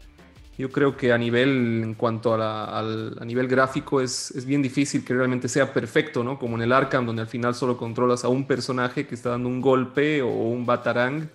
yo 0.58 0.70
creo 0.70 0.96
que 0.96 1.12
a 1.12 1.18
nivel, 1.18 1.82
en 1.82 1.94
cuanto 1.94 2.34
a, 2.34 2.78
a 2.78 3.24
nivel 3.24 3.48
gráfico, 3.48 4.00
es, 4.00 4.30
es, 4.32 4.44
bien 4.44 4.62
difícil 4.62 5.04
que 5.04 5.14
realmente 5.14 5.48
sea 5.48 5.72
perfecto, 5.72 6.22
¿no? 6.22 6.38
Como 6.38 6.56
en 6.56 6.62
el 6.62 6.72
Arkham, 6.72 7.06
donde 7.06 7.22
al 7.22 7.28
final 7.28 7.54
solo 7.54 7.76
controlas 7.76 8.22
a 8.24 8.28
un 8.28 8.46
personaje 8.46 9.06
que 9.06 9.14
está 9.14 9.30
dando 9.30 9.48
un 9.48 9.60
golpe 9.60 10.22
o 10.22 10.28
un 10.28 10.66
batarang 10.66 11.28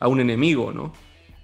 a 0.00 0.08
un 0.08 0.20
enemigo, 0.20 0.72
¿no? 0.72 0.92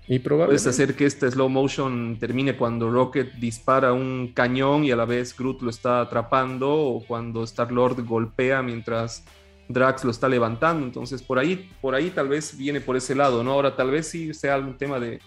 Y 0.08 0.18
probablemente... 0.20 0.62
Puedes 0.62 0.66
hacer 0.66 0.96
que 0.96 1.06
este 1.06 1.30
slow 1.30 1.48
motion 1.48 2.16
termine 2.18 2.56
cuando 2.56 2.90
Rocket 2.90 3.34
dispara 3.34 3.92
un 3.92 4.32
cañón 4.34 4.84
y 4.84 4.90
a 4.90 4.96
la 4.96 5.04
vez 5.04 5.36
Groot 5.36 5.62
lo 5.62 5.70
está 5.70 6.00
atrapando, 6.00 6.72
o 6.72 7.04
cuando 7.06 7.44
Star-Lord 7.44 8.04
golpea 8.06 8.62
mientras 8.62 9.24
Drax 9.68 10.04
lo 10.04 10.10
está 10.10 10.28
levantando. 10.28 10.86
Entonces, 10.86 11.22
por 11.22 11.38
ahí, 11.38 11.70
por 11.80 11.94
ahí 11.94 12.10
tal 12.10 12.28
vez 12.28 12.56
viene 12.56 12.80
por 12.80 12.96
ese 12.96 13.14
lado, 13.14 13.44
¿no? 13.44 13.52
Ahora, 13.52 13.76
tal 13.76 13.90
vez 13.90 14.08
sí 14.08 14.32
sea 14.32 14.54
algún 14.54 14.78
tema 14.78 14.98
de 14.98 15.20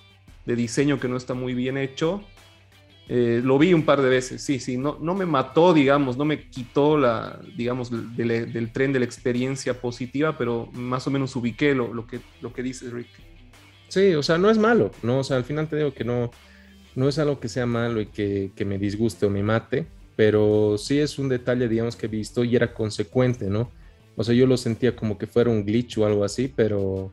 de 0.45 0.55
diseño 0.55 1.00
que 1.00 1.07
no 1.07 1.17
está 1.17 1.33
muy 1.33 1.53
bien 1.53 1.77
hecho. 1.77 2.23
Eh, 3.07 3.41
lo 3.43 3.57
vi 3.59 3.73
un 3.73 3.83
par 3.83 4.01
de 4.01 4.09
veces, 4.09 4.41
sí, 4.41 4.59
sí, 4.59 4.77
no, 4.77 4.97
no 5.01 5.13
me 5.13 5.25
mató, 5.25 5.73
digamos, 5.73 6.15
no 6.17 6.23
me 6.23 6.47
quitó 6.47 6.97
la, 6.97 7.41
digamos, 7.57 7.91
del, 8.15 8.71
tren 8.71 8.93
de 8.93 9.00
la 9.00 9.05
experiencia 9.05 9.81
positiva, 9.81 10.38
pero 10.38 10.69
más 10.71 11.07
o 11.07 11.11
menos 11.11 11.35
ubiqué 11.35 11.75
lo, 11.75 11.93
lo, 11.93 12.07
que, 12.07 12.21
lo 12.41 12.53
que 12.53 12.63
dice 12.63 12.89
Rick. 12.89 13.09
Sí, 13.91 14.13
o 14.13 14.24
sea, 14.24 14.38
no 14.38 14.50
es 14.50 14.57
malo, 14.57 14.89
¿no? 15.03 15.19
O 15.19 15.24
sea, 15.25 15.36
al 15.36 15.43
final 15.43 15.67
te 15.67 15.75
digo 15.75 15.93
que 15.93 16.05
no, 16.05 16.31
no 16.95 17.10
es 17.10 17.19
algo 17.19 17.41
que 17.41 17.50
sea 17.50 17.65
malo 17.65 18.00
y 18.00 18.05
que, 18.05 18.53
que 18.55 18.63
me 18.63 18.77
disguste 18.77 19.25
o 19.25 19.29
me 19.29 19.43
mate, 19.43 19.86
pero 20.15 20.77
sí 20.77 20.98
es 20.98 21.19
un 21.19 21.27
detalle, 21.27 21.67
digamos, 21.67 21.98
que 21.98 22.05
he 22.05 22.10
visto 22.10 22.45
y 22.45 22.55
era 22.55 22.74
consecuente, 22.74 23.50
¿no? 23.50 23.69
O 24.15 24.24
sea, 24.24 24.33
yo 24.33 24.48
lo 24.48 24.55
sentía 24.55 24.95
como 24.95 25.17
que 25.17 25.27
fuera 25.27 25.50
un 25.50 25.65
glitch 25.65 25.98
o 25.98 26.05
algo 26.05 26.24
así, 26.24 26.48
pero 26.48 27.12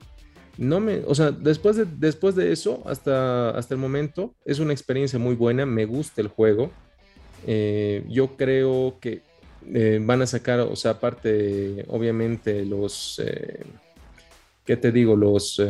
no 0.56 0.78
me, 0.78 0.98
o 1.04 1.16
sea, 1.16 1.32
después 1.32 1.74
de, 1.74 1.84
después 1.84 2.36
de 2.36 2.52
eso, 2.52 2.84
hasta, 2.86 3.50
hasta 3.50 3.74
el 3.74 3.80
momento, 3.80 4.36
es 4.44 4.60
una 4.60 4.72
experiencia 4.72 5.18
muy 5.18 5.34
buena, 5.34 5.66
me 5.66 5.84
gusta 5.84 6.20
el 6.20 6.28
juego. 6.28 6.70
Eh, 7.44 8.04
yo 8.08 8.36
creo 8.36 8.98
que 9.00 9.22
eh, 9.74 9.98
van 10.00 10.22
a 10.22 10.28
sacar, 10.28 10.60
o 10.60 10.76
sea, 10.76 10.92
aparte, 10.92 11.84
obviamente, 11.88 12.64
los, 12.64 13.20
eh, 13.24 13.64
¿qué 14.64 14.76
te 14.76 14.92
digo? 14.92 15.16
Los 15.16 15.60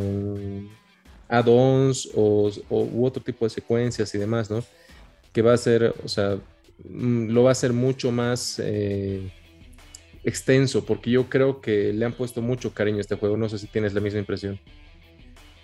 add-ons 1.28 2.08
o, 2.14 2.50
u 2.70 3.04
otro 3.04 3.22
tipo 3.22 3.44
de 3.44 3.50
secuencias 3.50 4.14
y 4.14 4.18
demás, 4.18 4.50
¿no? 4.50 4.64
Que 5.32 5.42
va 5.42 5.52
a 5.52 5.56
ser, 5.56 5.94
o 6.04 6.08
sea, 6.08 6.38
mm, 6.88 7.28
lo 7.28 7.44
va 7.44 7.50
a 7.50 7.52
hacer 7.52 7.72
mucho 7.72 8.10
más 8.10 8.60
extenso, 10.24 10.84
porque 10.84 11.10
yo 11.10 11.28
creo 11.28 11.60
que 11.60 11.92
le 11.92 12.04
han 12.04 12.12
puesto 12.12 12.42
mucho 12.42 12.72
cariño 12.72 12.98
a 12.98 13.00
este 13.00 13.16
juego. 13.16 13.36
No 13.36 13.48
sé 13.48 13.58
si 13.58 13.66
tienes 13.66 13.94
la 13.94 14.00
misma 14.00 14.20
impresión. 14.20 14.60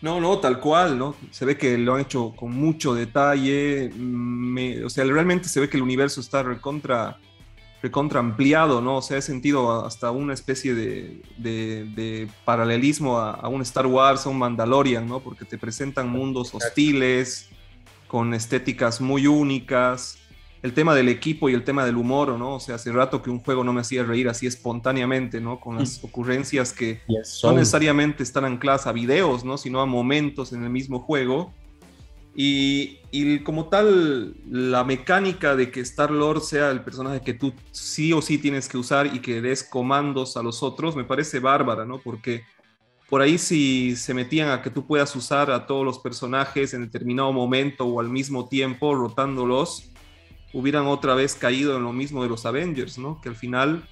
No, 0.01 0.21
no, 0.21 0.39
tal 0.39 0.61
cual, 0.61 0.99
¿no? 0.99 1.17
Se 1.31 1.45
ve 1.45 1.57
que 1.57 1.79
lo 1.79 1.95
han 1.95 2.03
hecho 2.03 2.35
con 2.37 2.53
mucho 2.53 2.95
detalle. 2.95 3.91
o 4.85 4.91
sea, 4.91 5.05
realmente 5.05 5.49
se 5.49 5.61
ve 5.61 5.69
que 5.69 5.77
el 5.77 5.83
universo 5.83 6.21
está 6.21 6.43
recontra, 6.43 7.19
recontra 7.85 8.19
ampliado, 8.19 8.81
¿no? 8.81 8.97
O 8.97 9.03
sea, 9.03 9.19
he 9.19 9.23
sentido 9.23 9.85
hasta 9.85 10.11
una 10.11 10.33
especie 10.33 10.75
de, 10.75 12.29
paralelismo 12.47 13.19
a, 13.19 13.33
a, 13.33 13.49
un 13.49 13.61
Star 13.61 13.87
Wars, 13.87 14.25
a 14.25 14.31
un 14.31 14.39
Mandalorian, 14.39 15.07
¿no? 15.07 15.21
Porque 15.21 15.45
te 15.45 15.59
presentan 15.59 16.09
mundos 16.09 16.55
hostiles, 16.55 17.51
con 18.09 18.33
estéticas 18.33 19.03
muy 19.03 19.27
únicas 19.27 20.19
el 20.65 20.73
tema 20.73 20.95
del 20.95 21.11
equipo 21.11 21.51
y 21.51 21.53
el 21.53 21.63
tema 21.63 21.85
del 21.85 21.99
humor, 21.99 22.39
¿no? 22.39 22.55
O 22.55 22.61
sea, 22.61 22.77
hace 22.77 22.91
rato 22.91 23.21
que 23.21 23.29
un 23.29 23.39
juego 23.39 23.63
no 23.65 23.75
me 23.75 23.83
hacía 23.83 24.03
reír 24.03 24.31
así 24.31 24.47
espontáneamente, 24.47 25.39
¿no? 25.39 25.61
Con 25.61 25.77
las 25.77 26.03
mm. 26.03 26.07
ocurrencias 26.07 26.73
que 26.73 27.03
no 27.43 27.53
necesariamente 27.53 28.23
están 28.23 28.47
ancladas 28.47 28.87
a 28.87 28.93
videos, 28.93 29.45
¿no? 29.45 29.59
Sino 29.59 29.83
a 29.83 29.87
momentos 29.87 30.55
en 30.55 30.65
el 30.65 30.71
mismo 30.71 31.01
juego. 31.01 31.53
Y, 32.37 33.39
como 33.45 33.69
tal, 33.69 34.35
la 34.51 34.83
mecánica 34.83 35.55
de 35.55 35.71
que 35.71 35.81
Star-Lord 35.81 36.41
sea 36.41 36.71
el 36.71 36.83
personaje 36.83 37.21
que 37.21 37.35
tú 37.35 37.53
sí 37.71 38.13
o 38.13 38.21
sí 38.21 38.39
tienes 38.39 38.69
que 38.69 38.77
usar 38.77 39.07
y 39.15 39.21
que 39.21 39.41
des 39.41 39.63
comandos 39.63 40.37
a 40.37 40.43
los 40.43 40.63
otros, 40.63 40.97
me 40.97 41.05
parece 41.05 41.39
bárbara, 41.39 41.85
¿no? 41.85 42.01
Porque 42.01 42.43
por 43.09 43.23
ahí 43.23 43.39
si 43.39 43.95
se 43.95 44.15
metían 44.15 44.49
a 44.49 44.63
que 44.63 44.71
tú 44.71 44.87
puedas 44.87 45.15
usar 45.15 45.51
a 45.53 45.67
todos 45.67 45.85
los 45.85 46.01
personajes 46.01 46.75
en 46.75 46.83
determinado 46.83 47.33
momento 47.33 47.85
o 47.85 48.01
al 48.01 48.09
mismo 48.09 48.49
tiempo, 48.49 48.95
rotándolos, 48.97 49.93
hubieran 50.53 50.87
otra 50.87 51.15
vez 51.15 51.37
caído 51.37 51.77
en 51.77 51.85
lo 51.85 51.93
mismo 51.93 52.23
de 52.23 52.29
los 52.29 52.47
Avengers, 52.47 52.99
¿no? 52.99 53.21
Que 53.21 53.29
al 53.29 53.37
final 53.37 53.89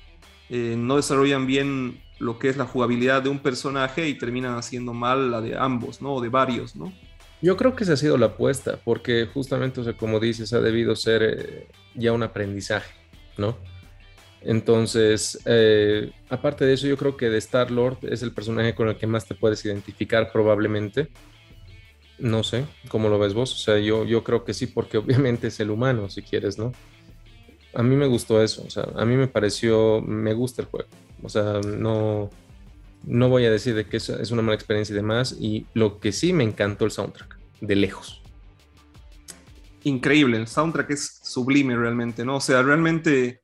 eh, 0.49 0.75
no 0.77 0.97
desarrollan 0.97 1.47
bien 1.47 2.03
lo 2.19 2.39
que 2.39 2.49
es 2.49 2.57
la 2.57 2.67
jugabilidad 2.67 3.23
de 3.23 3.29
un 3.29 3.39
personaje 3.39 4.09
y 4.09 4.19
terminan 4.19 4.57
haciendo 4.57 4.93
mal 4.93 5.31
la 5.31 5.41
de 5.41 5.57
ambos, 5.57 6.03
¿no? 6.03 6.15
O 6.15 6.21
de 6.21 6.29
varios, 6.29 6.75
¿no? 6.75 6.93
Yo 7.43 7.57
creo 7.57 7.77
que 7.77 7.85
esa 7.85 7.95
ha 7.95 7.97
sido 7.97 8.17
la 8.17 8.27
apuesta, 8.27 8.79
porque 8.85 9.27
justamente, 9.27 9.81
o 9.81 9.85
sea, 9.85 9.95
como 9.95 10.21
dices, 10.21 10.53
ha 10.53 10.61
debido 10.61 10.97
ser 10.97 11.23
eh, 11.23 11.67
ya 11.95 12.13
un 12.13 12.23
aprendizaje, 12.23 12.95
¿no? 13.37 13.59
Entonces, 14.41 15.41
eh, 15.45 16.11
aparte 16.31 16.65
de 16.65 16.75
eso, 16.75 16.87
yo 16.87 16.97
creo 16.97 17.17
que 17.17 17.29
de 17.29 17.39
Star 17.39 17.71
Lord 17.71 17.99
es 18.03 18.23
el 18.23 18.33
personaje 18.33 18.75
con 18.75 18.89
el 18.89 18.97
que 18.97 19.07
más 19.07 19.27
te 19.27 19.35
puedes 19.35 19.65
identificar 19.65 20.33
probablemente 20.33 21.09
no 22.23 22.45
sé, 22.45 22.65
¿cómo 22.89 23.09
lo 23.09 23.19
ves 23.19 23.35
vos? 23.35 23.53
O 23.53 23.59
sea, 23.59 23.79
yo, 23.79 24.05
yo 24.05 24.23
creo 24.25 24.45
que 24.45 24.55
sí, 24.55 24.67
porque 24.67 24.97
obviamente 24.99 25.49
es 25.49 25.61
el 25.61 25.71
humano, 25.71 26.09
si 26.09 26.23
quieres, 26.23 26.59
¿no? 26.59 26.73
A 27.75 27.83
mí 27.83 27.97
me 27.97 28.07
gustó 28.07 28.43
eso, 28.43 28.65
o 28.67 28.71
sea, 28.71 28.87
a 28.97 29.05
mí 29.05 29.17
me 29.17 29.29
pareció, 29.29 30.01
me 30.03 30.35
gusta 30.35 30.63
el 30.63 30.69
juego. 30.69 30.89
O 31.23 31.29
sea, 31.29 31.61
no, 31.61 32.31
no 33.05 33.29
voy 33.29 33.47
a 33.47 33.51
decir 33.51 33.75
de 33.75 33.87
que 33.87 33.97
es, 33.97 34.09
es 34.09 34.31
una 34.31 34.43
mala 34.43 34.55
experiencia 34.55 34.93
y 34.93 34.97
demás. 34.97 35.37
Y 35.41 35.67
lo 35.73 35.99
que 35.99 36.13
sí 36.13 36.33
me 36.33 36.45
encantó 36.45 36.85
el 36.85 36.91
soundtrack, 36.91 37.32
de 37.63 37.77
lejos. 37.77 38.21
Increíble, 39.85 40.37
el 40.37 40.47
soundtrack 40.47 40.91
es 40.91 41.21
sublime 41.23 41.75
realmente, 41.75 42.25
¿no? 42.25 42.37
O 42.37 42.41
sea, 42.41 42.63
realmente 42.63 43.41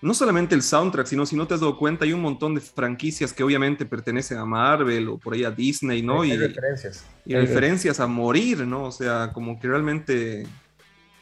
no 0.00 0.14
solamente 0.14 0.54
el 0.54 0.62
soundtrack, 0.62 1.06
sino 1.06 1.26
si 1.26 1.36
no 1.36 1.46
te 1.46 1.54
has 1.54 1.60
dado 1.60 1.76
cuenta, 1.76 2.04
hay 2.04 2.12
un 2.12 2.22
montón 2.22 2.54
de 2.54 2.60
franquicias 2.60 3.32
que 3.32 3.44
obviamente 3.44 3.84
pertenecen 3.84 4.38
a 4.38 4.44
Marvel 4.44 5.08
o 5.08 5.18
por 5.18 5.34
ahí 5.34 5.44
a 5.44 5.50
Disney, 5.50 6.02
¿no? 6.02 6.24
y 6.24 6.36
referencias. 6.36 7.04
Y 7.24 7.34
referencias 7.34 8.00
a 8.00 8.06
morir, 8.06 8.66
¿no? 8.66 8.84
O 8.84 8.92
sea, 8.92 9.30
como 9.32 9.60
que 9.60 9.68
realmente 9.68 10.46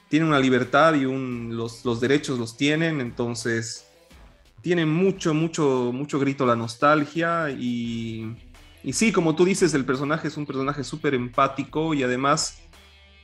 tienen 0.08 0.28
una 0.28 0.38
libertad 0.38 0.94
y 0.94 1.04
un, 1.04 1.56
los, 1.56 1.84
los 1.84 2.00
derechos 2.00 2.38
los 2.38 2.56
tienen, 2.56 3.00
entonces 3.00 3.86
tiene 4.62 4.86
mucho, 4.86 5.34
mucho, 5.34 5.90
mucho 5.92 6.18
grito 6.18 6.46
la 6.46 6.56
nostalgia 6.56 7.50
y, 7.50 8.34
y 8.82 8.92
sí, 8.92 9.12
como 9.12 9.34
tú 9.34 9.44
dices, 9.44 9.74
el 9.74 9.84
personaje 9.84 10.28
es 10.28 10.36
un 10.36 10.46
personaje 10.46 10.84
súper 10.84 11.14
empático 11.14 11.94
y 11.94 12.02
además 12.02 12.62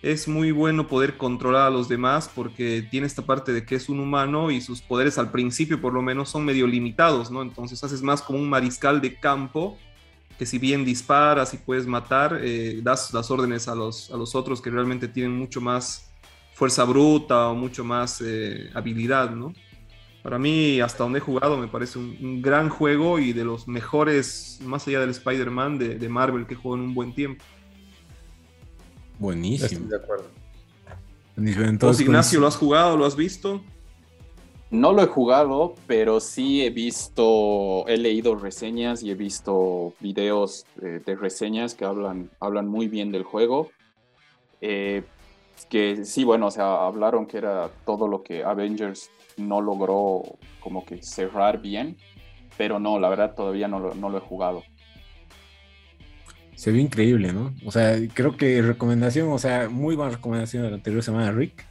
es 0.02 0.28
muy 0.28 0.52
bueno 0.52 0.86
poder 0.86 1.16
controlar 1.16 1.66
a 1.66 1.70
los 1.70 1.88
demás 1.88 2.30
porque 2.32 2.86
tiene 2.90 3.06
esta 3.06 3.22
parte 3.22 3.52
de 3.52 3.64
que 3.64 3.74
es 3.74 3.88
un 3.88 3.98
humano 3.98 4.50
y 4.50 4.60
sus 4.60 4.82
poderes 4.82 5.18
al 5.18 5.30
principio 5.30 5.80
por 5.80 5.94
lo 5.94 6.02
menos 6.02 6.28
son 6.28 6.44
medio 6.44 6.66
limitados, 6.66 7.30
¿no? 7.30 7.42
Entonces 7.42 7.82
haces 7.82 8.02
más 8.02 8.22
como 8.22 8.38
un 8.38 8.48
mariscal 8.48 9.00
de 9.00 9.18
campo 9.18 9.78
que 10.38 10.44
si 10.44 10.58
bien 10.58 10.84
disparas 10.84 11.54
y 11.54 11.56
puedes 11.56 11.86
matar, 11.86 12.38
eh, 12.42 12.80
das 12.82 13.12
las 13.14 13.30
órdenes 13.30 13.68
a 13.68 13.74
los, 13.74 14.10
a 14.10 14.16
los 14.16 14.34
otros 14.34 14.60
que 14.60 14.70
realmente 14.70 15.08
tienen 15.08 15.36
mucho 15.36 15.60
más 15.60 16.10
fuerza 16.52 16.84
bruta 16.84 17.48
o 17.48 17.54
mucho 17.54 17.84
más 17.84 18.22
eh, 18.24 18.70
habilidad, 18.74 19.30
¿no? 19.30 19.54
Para 20.26 20.40
mí, 20.40 20.80
hasta 20.80 21.04
donde 21.04 21.20
he 21.20 21.22
jugado, 21.22 21.56
me 21.56 21.68
parece 21.68 22.00
un, 22.00 22.42
gran 22.42 22.68
juego 22.68 23.20
y 23.20 23.32
de 23.32 23.44
los 23.44 23.68
mejores, 23.68 24.58
más 24.64 24.84
allá 24.88 24.98
del 24.98 25.10
Spider-Man 25.10 25.78
de, 25.78 25.94
de 26.00 26.08
Marvel 26.08 26.48
que 26.48 26.56
juego 26.56 26.74
en 26.74 26.82
un 26.82 26.94
buen 26.94 27.14
tiempo. 27.14 27.44
Buenísimo. 29.20 29.88
de 29.88 29.94
acuerdo. 29.94 30.24
Entonces, 31.36 32.04
Ignacio, 32.04 32.40
¿lo 32.40 32.48
has 32.48 32.56
jugado? 32.56 32.96
¿Lo 32.96 33.06
has 33.06 33.14
visto? 33.14 33.62
No 34.72 34.92
lo 34.92 35.04
he 35.04 35.06
jugado, 35.06 35.76
pero 35.86 36.18
sí 36.18 36.66
he 36.66 36.70
visto, 36.70 37.86
he 37.86 37.96
leído 37.96 38.34
reseñas 38.34 39.04
y 39.04 39.12
he 39.12 39.14
visto 39.14 39.94
videos 40.00 40.66
de, 40.74 41.14
reseñas 41.14 41.76
que 41.76 41.84
hablan, 41.84 42.30
hablan 42.40 42.66
muy 42.66 42.88
bien 42.88 43.12
del 43.12 43.22
juego. 43.22 43.70
Eh, 44.60 45.04
que 45.70 46.04
sí, 46.04 46.24
bueno, 46.24 46.48
o 46.48 46.50
sea, 46.50 46.84
hablaron 46.84 47.26
que 47.26 47.38
era 47.38 47.70
todo 47.84 48.08
lo 48.08 48.24
que 48.24 48.42
Avengers 48.42 49.08
no 49.36 49.60
logró 49.60 50.38
como 50.60 50.84
que 50.84 51.02
cerrar 51.02 51.60
bien, 51.60 51.96
pero 52.56 52.78
no, 52.78 52.98
la 52.98 53.08
verdad 53.08 53.34
todavía 53.34 53.68
no 53.68 53.94
no 53.94 54.08
lo 54.08 54.18
he 54.18 54.20
jugado 54.20 54.62
se 56.56 56.72
ve 56.72 56.80
increíble, 56.80 57.32
¿no? 57.32 57.54
O 57.64 57.70
sea, 57.70 57.96
creo 58.14 58.36
que 58.36 58.60
recomendación, 58.62 59.28
o 59.28 59.38
sea, 59.38 59.68
muy 59.68 59.94
buena 59.94 60.12
recomendación 60.12 60.62
de 60.62 60.70
la 60.70 60.76
anterior 60.76 61.02
semana, 61.02 61.30
Rick. 61.30 61.64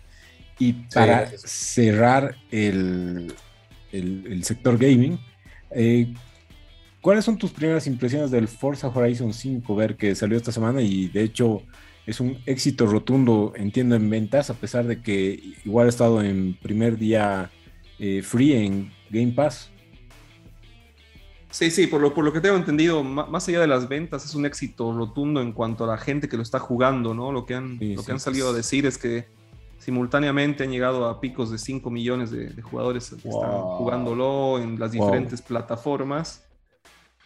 Y 0.60 0.74
para 0.94 1.28
cerrar 1.38 2.36
el, 2.52 3.34
el, 3.92 4.44
sector 4.44 4.78
gaming, 4.78 5.20
eh, 5.72 6.14
¿cuáles 7.02 7.26
son 7.26 7.38
tus 7.38 7.52
primeras 7.52 7.88
impresiones 7.88 8.32
del 8.32 8.48
Forza 8.48 8.88
Horizon 8.88 9.34
5? 9.34 9.76
Ver 9.76 9.98
que 9.98 10.16
salió 10.16 10.38
esta 10.38 10.52
semana 10.52 10.82
y 10.82 11.08
de 11.08 11.24
hecho 11.24 11.64
es 12.06 12.20
un 12.20 12.38
éxito 12.46 12.86
rotundo, 12.86 13.54
entiendo, 13.56 13.96
en 13.96 14.10
ventas, 14.10 14.50
a 14.50 14.54
pesar 14.54 14.86
de 14.86 15.02
que 15.02 15.56
igual 15.64 15.88
ha 15.88 15.90
estado 15.90 16.22
en 16.22 16.56
primer 16.62 16.98
día 16.98 17.52
eh, 18.00 18.22
free 18.22 18.54
en 18.54 18.92
Game 19.10 19.32
Pass. 19.32 19.72
Sí, 21.50 21.72
sí, 21.72 21.88
por 21.88 22.02
lo, 22.02 22.14
por 22.14 22.26
lo 22.26 22.34
que 22.34 22.42
tengo 22.42 22.58
entendido, 22.58 23.02
más 23.04 23.48
allá 23.48 23.62
de 23.62 23.68
las 23.68 23.88
ventas, 23.88 24.26
es 24.26 24.36
un 24.36 24.46
éxito 24.46 24.92
rotundo 24.92 25.42
en 25.42 25.54
cuanto 25.54 25.86
a 25.86 25.88
la 25.88 25.98
gente 25.98 26.28
que 26.28 26.36
lo 26.36 26.44
está 26.44 26.60
jugando, 26.60 27.14
¿no? 27.14 27.32
Lo 27.32 27.46
que 27.46 27.56
han, 27.56 27.80
lo 27.80 28.04
que 28.04 28.12
han 28.12 28.20
salido 28.20 28.50
a 28.50 28.54
decir 28.54 28.86
es 28.86 28.98
que 28.98 29.28
simultáneamente 29.78 30.64
han 30.64 30.72
llegado 30.72 31.06
a 31.06 31.22
picos 31.22 31.52
de 31.52 31.58
5 31.58 31.90
millones 31.90 32.32
de, 32.32 32.62
jugadores 32.62 33.10
que 33.10 33.30
están 33.30 33.52
jugándolo 33.52 34.60
en 34.60 34.80
las 34.80 34.92
diferentes 34.92 35.42
plataformas. 35.42 36.45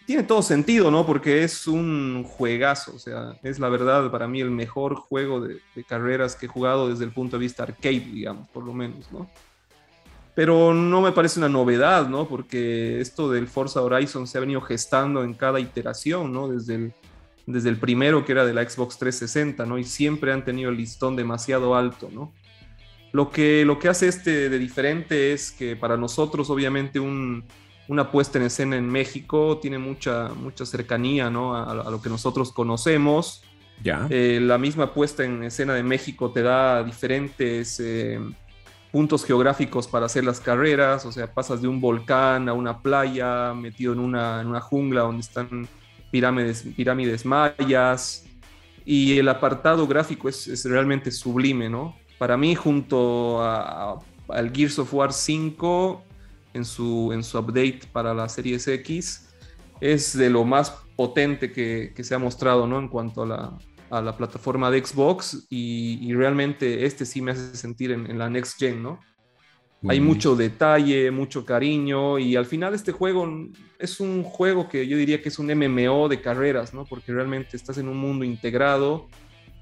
Tiene 0.10 0.24
todo 0.24 0.42
sentido, 0.42 0.90
¿no? 0.90 1.06
Porque 1.06 1.44
es 1.44 1.68
un 1.68 2.24
juegazo, 2.24 2.96
o 2.96 2.98
sea, 2.98 3.38
es 3.44 3.60
la 3.60 3.70
verdad 3.70 4.10
para 4.10 4.28
mí 4.28 4.42
el 4.42 4.50
mejor 4.50 4.96
juego 4.96 5.40
de, 5.40 5.60
de 5.76 5.84
carreras 5.84 6.36
que 6.36 6.48
he 6.48 6.50
jugado 6.50 6.90
desde 6.90 7.06
el 7.06 7.12
punto 7.12 7.38
de 7.38 7.42
vista 7.42 7.62
arcade, 7.62 8.00
digamos, 8.00 8.48
por 8.50 8.64
lo 8.64 8.74
menos, 8.74 9.12
¿no? 9.12 9.30
pero 10.34 10.74
no 10.74 11.02
me 11.02 11.12
parece 11.12 11.38
una 11.38 11.48
novedad, 11.48 12.10
¿no? 12.10 12.28
Porque 12.28 13.00
esto 13.00 13.30
del 13.30 13.48
Forza 13.48 13.84
Horizon 13.84 14.26
se 14.26 14.40
ha 14.40 14.42
venido 14.42 14.62
gestando 14.62 15.24
en 15.24 15.36
cada 15.36 15.60
iteración, 15.60 16.34
¿no? 16.34 16.48
Desde 16.48 16.74
el, 16.74 16.94
desde 17.46 17.70
el 17.70 17.78
primero 17.78 18.26
que 18.26 18.32
era 18.32 18.48
de 18.48 18.54
la 18.56 18.68
Xbox 18.68 18.98
360, 18.98 19.64
¿no? 19.68 19.78
Y 19.78 19.84
siempre 19.84 20.34
han 20.34 20.44
tenido 20.44 20.72
el 20.72 20.78
listón 20.78 21.16
demasiado 21.16 21.76
alto, 21.76 22.10
¿no? 22.12 22.34
Lo 23.12 23.30
que, 23.30 23.64
lo 23.64 23.78
que 23.78 23.90
hace 23.90 24.08
este 24.08 24.50
de 24.50 24.58
diferente 24.58 25.34
es 25.34 25.52
que 25.52 25.76
para 25.76 25.98
nosotros, 25.98 26.50
obviamente, 26.50 27.00
una 27.90 28.12
puesta 28.12 28.38
en 28.38 28.46
escena 28.46 28.78
en 28.78 28.88
México 28.88 29.58
tiene 29.62 29.78
mucha, 29.80 30.30
mucha 30.30 30.66
cercanía, 30.66 31.30
¿no? 31.30 31.56
A, 31.58 31.90
lo 31.90 32.02
que 32.02 32.08
nosotros 32.08 32.54
conocemos. 32.54 33.44
Ya. 33.84 34.08
Eh, 34.10 34.40
la 34.42 34.58
misma 34.58 34.94
puesta 34.94 35.26
en 35.26 35.44
escena 35.44 35.74
de 35.74 35.84
México 35.84 36.32
te 36.32 36.42
da 36.42 36.84
diferentes... 36.84 37.80
Eh, 37.82 38.20
puntos 38.92 39.24
geográficos 39.24 39.88
para 39.88 40.08
hacer 40.08 40.24
las 40.24 40.40
carreras, 40.40 41.06
o 41.06 41.12
sea, 41.12 41.32
pasas 41.32 41.62
de 41.62 41.68
un 41.68 41.80
volcán 41.80 42.50
a 42.50 42.54
una 42.54 42.80
playa, 42.80 43.54
metido 43.54 43.94
en 43.94 44.00
una, 44.00 44.42
en 44.42 44.48
una 44.48 44.62
jungla 44.62 45.02
donde 45.02 45.22
están 45.22 45.68
pirámides, 46.10 46.66
pirámides 46.76 47.24
mayas, 47.24 48.26
y 48.86 49.20
el 49.20 49.30
apartado 49.30 49.86
gráfico 49.86 50.30
es, 50.30 50.66
realmente 50.66 51.12
sublime, 51.12 51.70
¿no? 51.70 51.96
Para 52.18 52.36
mí, 52.36 52.56
junto 52.56 53.42
al 53.42 54.52
Gears 54.52 54.80
of 54.80 54.92
War 54.92 55.14
5, 55.14 56.04
en 56.54 56.66
su, 56.66 57.12
en 57.14 57.24
su 57.24 57.38
update 57.38 57.82
para 57.92 58.14
la 58.14 58.30
Series 58.30 58.68
X, 58.68 59.30
es 59.82 60.18
de 60.18 60.30
lo 60.30 60.44
más 60.44 60.72
potente 60.96 61.52
que, 61.52 61.94
se 62.04 62.16
ha 62.16 62.20
mostrado, 62.20 62.68
¿no? 62.68 62.80
En 62.80 62.88
cuanto 62.88 63.24
a 63.24 64.02
la, 64.02 64.18
plataforma 64.18 64.70
de 64.70 64.86
Xbox, 64.86 65.48
y, 65.50 66.14
realmente 66.14 66.86
este 66.86 67.06
sí 67.06 67.22
me 67.22 67.32
hace 67.32 67.56
sentir 67.56 67.92
en, 67.92 68.10
en 68.10 68.18
la 68.18 68.30
Next 68.30 68.60
Gen, 68.60 68.84
¿no? 68.84 69.00
Hay 69.88 70.02
mucho 70.02 70.36
detalle, 70.36 71.10
mucho 71.10 71.46
cariño 71.46 72.20
y 72.20 72.36
al 72.36 72.46
final 72.46 72.74
este 72.74 72.92
juego 72.92 73.48
es 73.78 74.02
un 74.02 74.24
juego 74.24 74.68
que 74.68 74.86
yo 74.86 74.98
diría 74.98 75.22
que 75.22 75.30
es 75.30 75.40
un 75.40 75.48
MMO 75.48 76.10
de 76.10 76.20
carreras, 76.20 76.74
¿no? 76.74 76.84
Porque 76.84 77.14
realmente 77.14 77.56
estás 77.56 77.78
en 77.78 77.88
un 77.88 77.96
mundo 77.96 78.26
integrado 78.26 79.08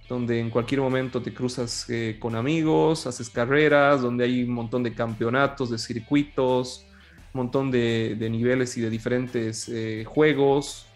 donde 0.08 0.40
en 0.40 0.50
cualquier 0.50 0.82
momento 0.82 1.22
te 1.22 1.34
cruzas 1.34 1.86
eh, 1.90 2.18
con 2.20 2.36
amigos, 2.36 3.08
haces 3.08 3.30
carreras, 3.30 4.02
donde 4.02 4.24
hay 4.24 4.44
un 4.44 4.52
montón 4.52 4.84
de 4.84 4.94
campeonatos, 4.94 5.70
de 5.70 5.78
circuitos, 5.78 6.86
un 7.34 7.44
montón 7.44 7.72
de, 7.72 8.16
niveles 8.32 8.78
y 8.78 8.82
de 8.82 8.90
diferentes 8.90 9.68
eh, 9.70 10.06
juegos. 10.06 10.88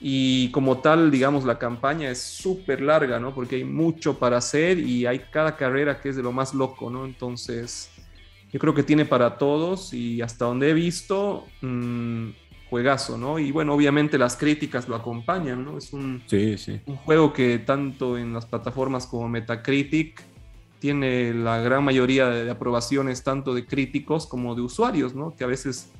Y 0.00 0.50
como 0.50 0.78
tal, 0.78 1.10
digamos, 1.10 1.44
la 1.44 1.58
campaña 1.58 2.10
es 2.10 2.20
súper 2.20 2.82
larga, 2.82 3.18
¿no? 3.18 3.34
Porque 3.34 3.56
hay 3.56 3.64
mucho 3.64 4.18
para 4.18 4.36
hacer 4.36 4.78
y 4.78 5.06
hay 5.06 5.20
cada 5.30 5.56
carrera 5.56 6.00
que 6.00 6.10
es 6.10 6.16
de 6.16 6.22
lo 6.22 6.32
más 6.32 6.52
loco, 6.52 6.90
¿no? 6.90 7.06
Entonces 7.06 7.90
yo 8.52 8.60
creo 8.60 8.74
que 8.74 8.82
tiene 8.82 9.04
para 9.04 9.38
todos 9.38 9.94
y 9.94 10.22
hasta 10.22 10.44
donde 10.44 10.70
he 10.70 10.74
visto, 10.74 11.46
mmm, 11.62 12.28
juegazo, 12.68 13.16
¿no? 13.16 13.38
Y 13.38 13.52
bueno, 13.52 13.74
obviamente 13.74 14.18
las 14.18 14.36
críticas 14.36 14.88
lo 14.88 14.96
acompañan, 14.96 15.64
¿no? 15.64 15.78
Es 15.78 15.92
un, 15.92 16.22
un 16.86 16.96
juego 16.96 17.32
que 17.32 17.58
tanto 17.58 18.18
en 18.18 18.32
las 18.32 18.46
plataformas 18.46 19.06
como 19.06 19.28
Metacritic 19.28 20.22
tiene 20.78 21.32
la 21.32 21.60
gran 21.60 21.84
mayoría 21.84 22.28
de, 22.28 22.50
aprobaciones 22.50 23.22
tanto 23.22 23.54
de 23.54 23.66
críticos 23.66 24.26
como 24.26 24.54
de 24.54 24.62
usuarios, 24.62 25.14
¿no? 25.14 25.34
Que 25.34 25.44
a 25.44 25.46
veces 25.46 25.90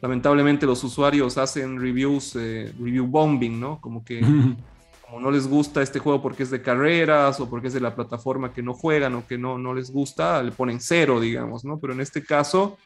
lamentablemente 0.00 0.66
los 0.66 0.82
usuarios 0.82 1.38
hacen 1.38 1.80
reviews, 1.80 2.36
eh, 2.36 2.72
review 2.78 3.06
bombing, 3.06 3.60
¿no? 3.60 3.80
Como 3.80 4.04
que 4.04 4.20
no 5.20 5.30
les 5.30 5.46
gusta 5.46 5.82
este 5.82 5.98
juego 5.98 6.20
porque 6.20 6.42
es 6.42 6.50
de 6.50 6.62
carreras 6.62 7.38
o 7.38 7.48
porque 7.48 7.68
es 7.68 7.74
de 7.74 7.80
la 7.80 7.94
plataforma 7.94 8.52
que 8.52 8.62
no 8.62 8.74
juegan 8.74 9.14
o 9.14 9.26
que 9.26 9.38
no, 9.38 9.58
no 9.58 9.74
les 9.74 9.90
gusta, 9.90 10.42
le 10.42 10.52
ponen 10.52 10.80
cero, 10.80 11.20
digamos, 11.20 11.64
¿no? 11.64 11.78
Pero 11.78 11.92
en 11.92 12.00
este 12.00 12.24
caso 12.24 12.78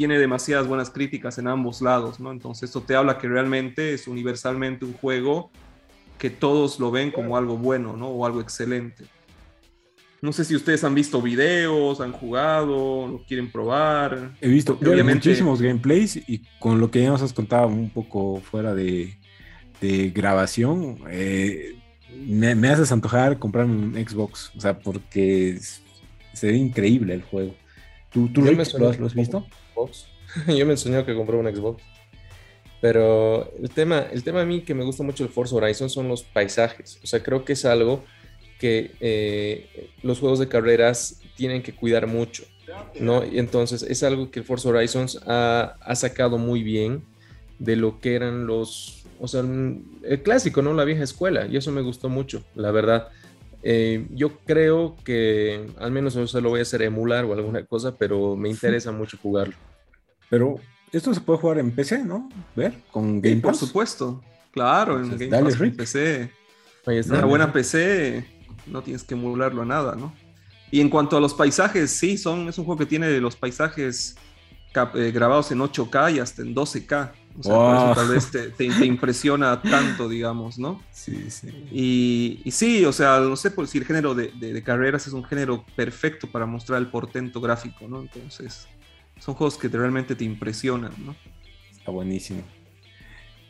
tiene 0.00 0.18
demasiadas 0.18 0.66
buenas 0.66 0.88
críticas 0.88 1.36
en 1.36 1.46
ambos 1.46 1.82
lados, 1.82 2.20
¿no? 2.20 2.32
Entonces 2.32 2.70
esto 2.70 2.80
te 2.80 2.96
habla 2.96 3.18
que 3.18 3.28
realmente 3.28 3.92
es 3.92 4.08
universalmente 4.08 4.86
un 4.86 4.94
juego 4.94 5.50
que 6.16 6.30
todos 6.30 6.80
lo 6.80 6.90
ven 6.90 7.10
como 7.10 7.36
algo 7.36 7.58
bueno, 7.58 7.94
¿no? 7.98 8.08
O 8.08 8.24
algo 8.24 8.40
excelente. 8.40 9.04
No 10.22 10.32
sé 10.32 10.46
si 10.46 10.56
ustedes 10.56 10.84
han 10.84 10.94
visto 10.94 11.20
videos, 11.20 12.00
han 12.00 12.12
jugado, 12.12 13.08
lo 13.08 13.22
quieren 13.24 13.52
probar. 13.52 14.32
He 14.40 14.48
visto 14.48 14.78
muchísimos 15.04 15.60
gameplays 15.60 16.16
y 16.16 16.46
con 16.58 16.80
lo 16.80 16.90
que 16.90 17.02
ya 17.02 17.10
nos 17.10 17.20
has 17.20 17.34
contado 17.34 17.66
un 17.66 17.90
poco 17.90 18.40
fuera 18.40 18.74
de, 18.74 19.18
de 19.82 20.08
grabación, 20.08 20.96
eh, 21.10 21.74
me, 22.26 22.68
haces 22.70 22.90
antojar 22.90 23.38
comprarme 23.38 23.74
un 23.74 23.92
Xbox, 23.96 24.50
o 24.56 24.60
sea, 24.62 24.78
porque 24.78 25.58
se 26.32 26.46
ve 26.46 26.56
increíble 26.56 27.12
el 27.12 27.22
juego. 27.22 27.54
¿Tú, 28.10 28.28
tú 28.28 28.40
lo, 28.40 28.50
has, 28.50 29.14
visto? 29.14 29.46
Yo 30.46 30.66
me 30.66 30.72
enseñó 30.72 31.04
que 31.04 31.14
compré 31.14 31.36
un 31.36 31.54
Xbox. 31.54 31.82
Pero 32.80 33.52
el 33.60 33.68
tema, 33.70 34.06
el 34.10 34.24
tema 34.24 34.40
a 34.40 34.44
mí 34.46 34.62
que 34.62 34.74
me 34.74 34.84
gusta 34.84 35.02
mucho 35.02 35.22
el 35.22 35.30
Forza 35.30 35.54
Horizon 35.56 35.90
son 35.90 36.08
los 36.08 36.22
paisajes. 36.22 36.98
O 37.02 37.06
sea, 37.06 37.22
creo 37.22 37.44
que 37.44 37.52
es 37.52 37.64
algo 37.64 38.02
que 38.58 38.92
eh, 39.00 39.90
los 40.02 40.18
juegos 40.18 40.38
de 40.38 40.48
carreras 40.48 41.20
tienen 41.36 41.62
que 41.62 41.74
cuidar 41.74 42.06
mucho, 42.06 42.44
¿no? 42.98 43.24
Y 43.24 43.38
entonces 43.38 43.82
es 43.82 44.02
algo 44.02 44.30
que 44.30 44.40
el 44.40 44.46
Forza 44.46 44.70
Horizon 44.70 45.06
ha, 45.26 45.76
ha 45.80 45.94
sacado 45.94 46.38
muy 46.38 46.62
bien 46.62 47.04
de 47.58 47.76
lo 47.76 48.00
que 48.00 48.14
eran 48.14 48.46
los 48.46 49.00
o 49.20 49.28
sea, 49.28 49.42
el 49.42 50.22
clásico, 50.22 50.62
¿no? 50.62 50.72
La 50.72 50.84
vieja 50.84 51.04
escuela, 51.04 51.46
y 51.46 51.56
eso 51.56 51.70
me 51.70 51.82
gustó 51.82 52.08
mucho, 52.08 52.42
la 52.54 52.70
verdad. 52.70 53.08
Eh, 53.62 54.06
yo 54.10 54.38
creo 54.46 54.96
que 55.04 55.66
al 55.78 55.90
menos 55.90 56.16
eso 56.16 56.40
lo 56.40 56.48
voy 56.48 56.60
a 56.60 56.62
hacer 56.62 56.80
emular 56.80 57.26
o 57.26 57.34
alguna 57.34 57.64
cosa, 57.66 57.96
pero 57.96 58.34
me 58.34 58.48
interesa 58.50 58.90
mucho 58.90 59.18
jugarlo. 59.22 59.54
Pero 60.30 60.58
esto 60.92 61.12
se 61.12 61.20
puede 61.20 61.38
jugar 61.38 61.58
en 61.58 61.72
PC, 61.72 62.04
¿no? 62.04 62.28
Ver, 62.56 62.82
con 62.90 63.20
Game 63.20 63.36
Por 63.36 63.54
supuesto, 63.54 64.22
claro, 64.52 64.98
en 64.98 65.18
Game 65.18 65.42
Pass, 65.42 65.60
en 65.60 65.76
PC. 65.76 66.30
Una 66.86 67.26
buena 67.26 67.52
PC, 67.52 68.24
no 68.66 68.82
tienes 68.82 69.04
que 69.04 69.14
emularlo 69.14 69.62
a 69.62 69.66
nada, 69.66 69.94
¿no? 69.96 70.14
Y 70.70 70.80
en 70.80 70.88
cuanto 70.88 71.16
a 71.16 71.20
los 71.20 71.34
paisajes, 71.34 71.90
sí, 71.90 72.16
son, 72.16 72.48
es 72.48 72.56
un 72.56 72.64
juego 72.64 72.78
que 72.78 72.86
tiene 72.86 73.20
los 73.20 73.36
paisajes 73.36 74.16
eh, 74.94 75.10
grabados 75.10 75.50
en 75.50 75.58
8K 75.58 76.14
y 76.14 76.18
hasta 76.20 76.42
en 76.42 76.54
12K. 76.54 77.12
O 77.38 77.42
sea, 77.42 77.54
por 77.54 77.74
eso 77.74 77.94
tal 77.94 78.08
vez 78.08 78.56
te, 78.56 78.84
impresiona 78.84 79.60
tanto, 79.62 80.08
digamos, 80.08 80.58
¿no? 80.58 80.80
Sí, 80.92 81.30
sí. 81.30 81.48
Y, 82.44 82.50
sí, 82.50 82.84
o 82.84 82.92
sea, 82.92 83.20
no 83.20 83.36
sé 83.36 83.50
por 83.50 83.66
si 83.66 83.78
el 83.78 83.84
género 83.84 84.14
de, 84.14 84.62
carreras 84.64 85.06
es 85.06 85.12
un 85.12 85.24
género 85.24 85.64
perfecto 85.74 86.28
para 86.30 86.46
mostrar 86.46 86.80
el 86.80 86.88
portento 86.88 87.40
gráfico, 87.40 87.88
¿no? 87.88 88.00
Entonces, 88.00 88.68
son 89.30 89.36
juegos 89.36 89.56
que 89.56 89.68
realmente 89.68 90.14
te 90.14 90.24
impresionan, 90.24 90.92
¿no? 91.04 91.14
Está 91.70 91.90
buenísimo. 91.90 92.42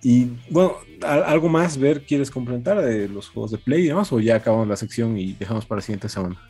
Y 0.03 0.29
bueno, 0.49 0.77
¿algo 1.03 1.49
más 1.49 1.77
ver 1.77 2.05
quieres 2.05 2.31
complementar 2.31 2.81
de 2.81 3.09
los 3.09 3.29
juegos 3.29 3.51
de 3.51 3.59
Play 3.59 3.85
y 3.85 3.89
demás? 3.89 4.13
¿O 4.13 4.21
ya 4.21 4.37
acabamos 4.37 4.67
la 4.67 4.77
sección 4.77 5.19
y 5.19 5.35
dejamos 5.35 5.67
para 5.67 5.79
la 5.79 5.83
siguiente 5.83 6.09
semana? 6.09 6.41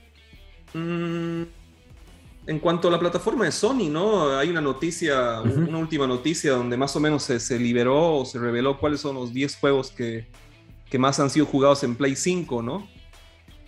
Mmm 0.74 1.42
en 2.46 2.58
cuanto 2.58 2.88
a 2.88 2.90
la 2.90 2.98
plataforma 2.98 3.44
de 3.44 3.52
Sony, 3.52 3.88
¿no? 3.88 4.36
Hay 4.36 4.48
una 4.48 4.60
noticia, 4.60 5.40
una 5.40 5.78
última 5.78 6.06
noticia 6.06 6.52
donde 6.52 6.76
más 6.76 6.96
o 6.96 7.00
menos 7.00 7.22
se, 7.22 7.58
liberó 7.58 8.16
o 8.16 8.24
se 8.24 8.40
reveló 8.40 8.78
cuáles 8.78 9.00
son 9.00 9.14
los 9.14 9.32
10 9.32 9.56
juegos 9.56 9.92
que, 9.92 10.26
más 10.98 11.20
han 11.20 11.30
sido 11.30 11.46
jugados 11.46 11.84
en 11.84 11.94
Play 11.94 12.16
5, 12.16 12.62
¿no? 12.62 12.88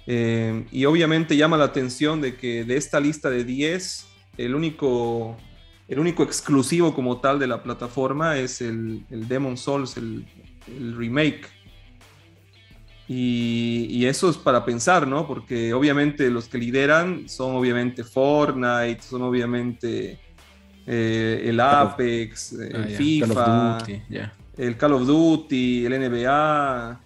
Eh, 0.09 0.67
y 0.73 0.85
obviamente 0.87 1.37
llama 1.37 1.57
la 1.57 1.67
atención 1.67 2.21
de 2.21 2.35
que 2.35 2.65
de 2.65 2.77
esta 2.77 2.99
lista 2.99 3.31
de 3.31 3.45
10, 3.45 4.07
el 4.39 4.55
único, 4.57 5.37
el 5.93 5.99
único 5.99 6.23
exclusivo 6.23 6.95
como 6.95 7.21
tal 7.21 7.39
de 7.39 7.47
la 7.47 7.63
plataforma 7.63 8.39
es 8.39 8.63
el, 8.63 9.05
el 9.11 9.29
Demon 9.29 9.57
Souls, 9.57 9.97
el, 9.97 10.25
el 10.67 10.97
remake 10.97 11.47
y, 13.09 14.07
eso 14.07 14.31
es 14.31 14.39
para 14.39 14.65
pensar, 14.65 15.07
¿no? 15.07 15.27
Porque 15.27 15.75
obviamente 15.75 16.31
los 16.31 16.49
que 16.49 16.57
lideran 16.57 17.29
son 17.29 17.55
obviamente 17.57 18.05
Fortnite, 18.05 19.03
son 19.03 19.23
obviamente 19.23 20.19
eh, 20.87 21.43
el 21.45 21.61
Apex, 21.61 22.53
el 22.53 22.83
ah, 22.83 22.97
FIFA, 22.97 23.79
el 24.57 24.77
Call 24.79 24.93
of 24.95 25.07
Duty, 25.07 25.85
el 25.85 26.01
NBA. 26.01 27.01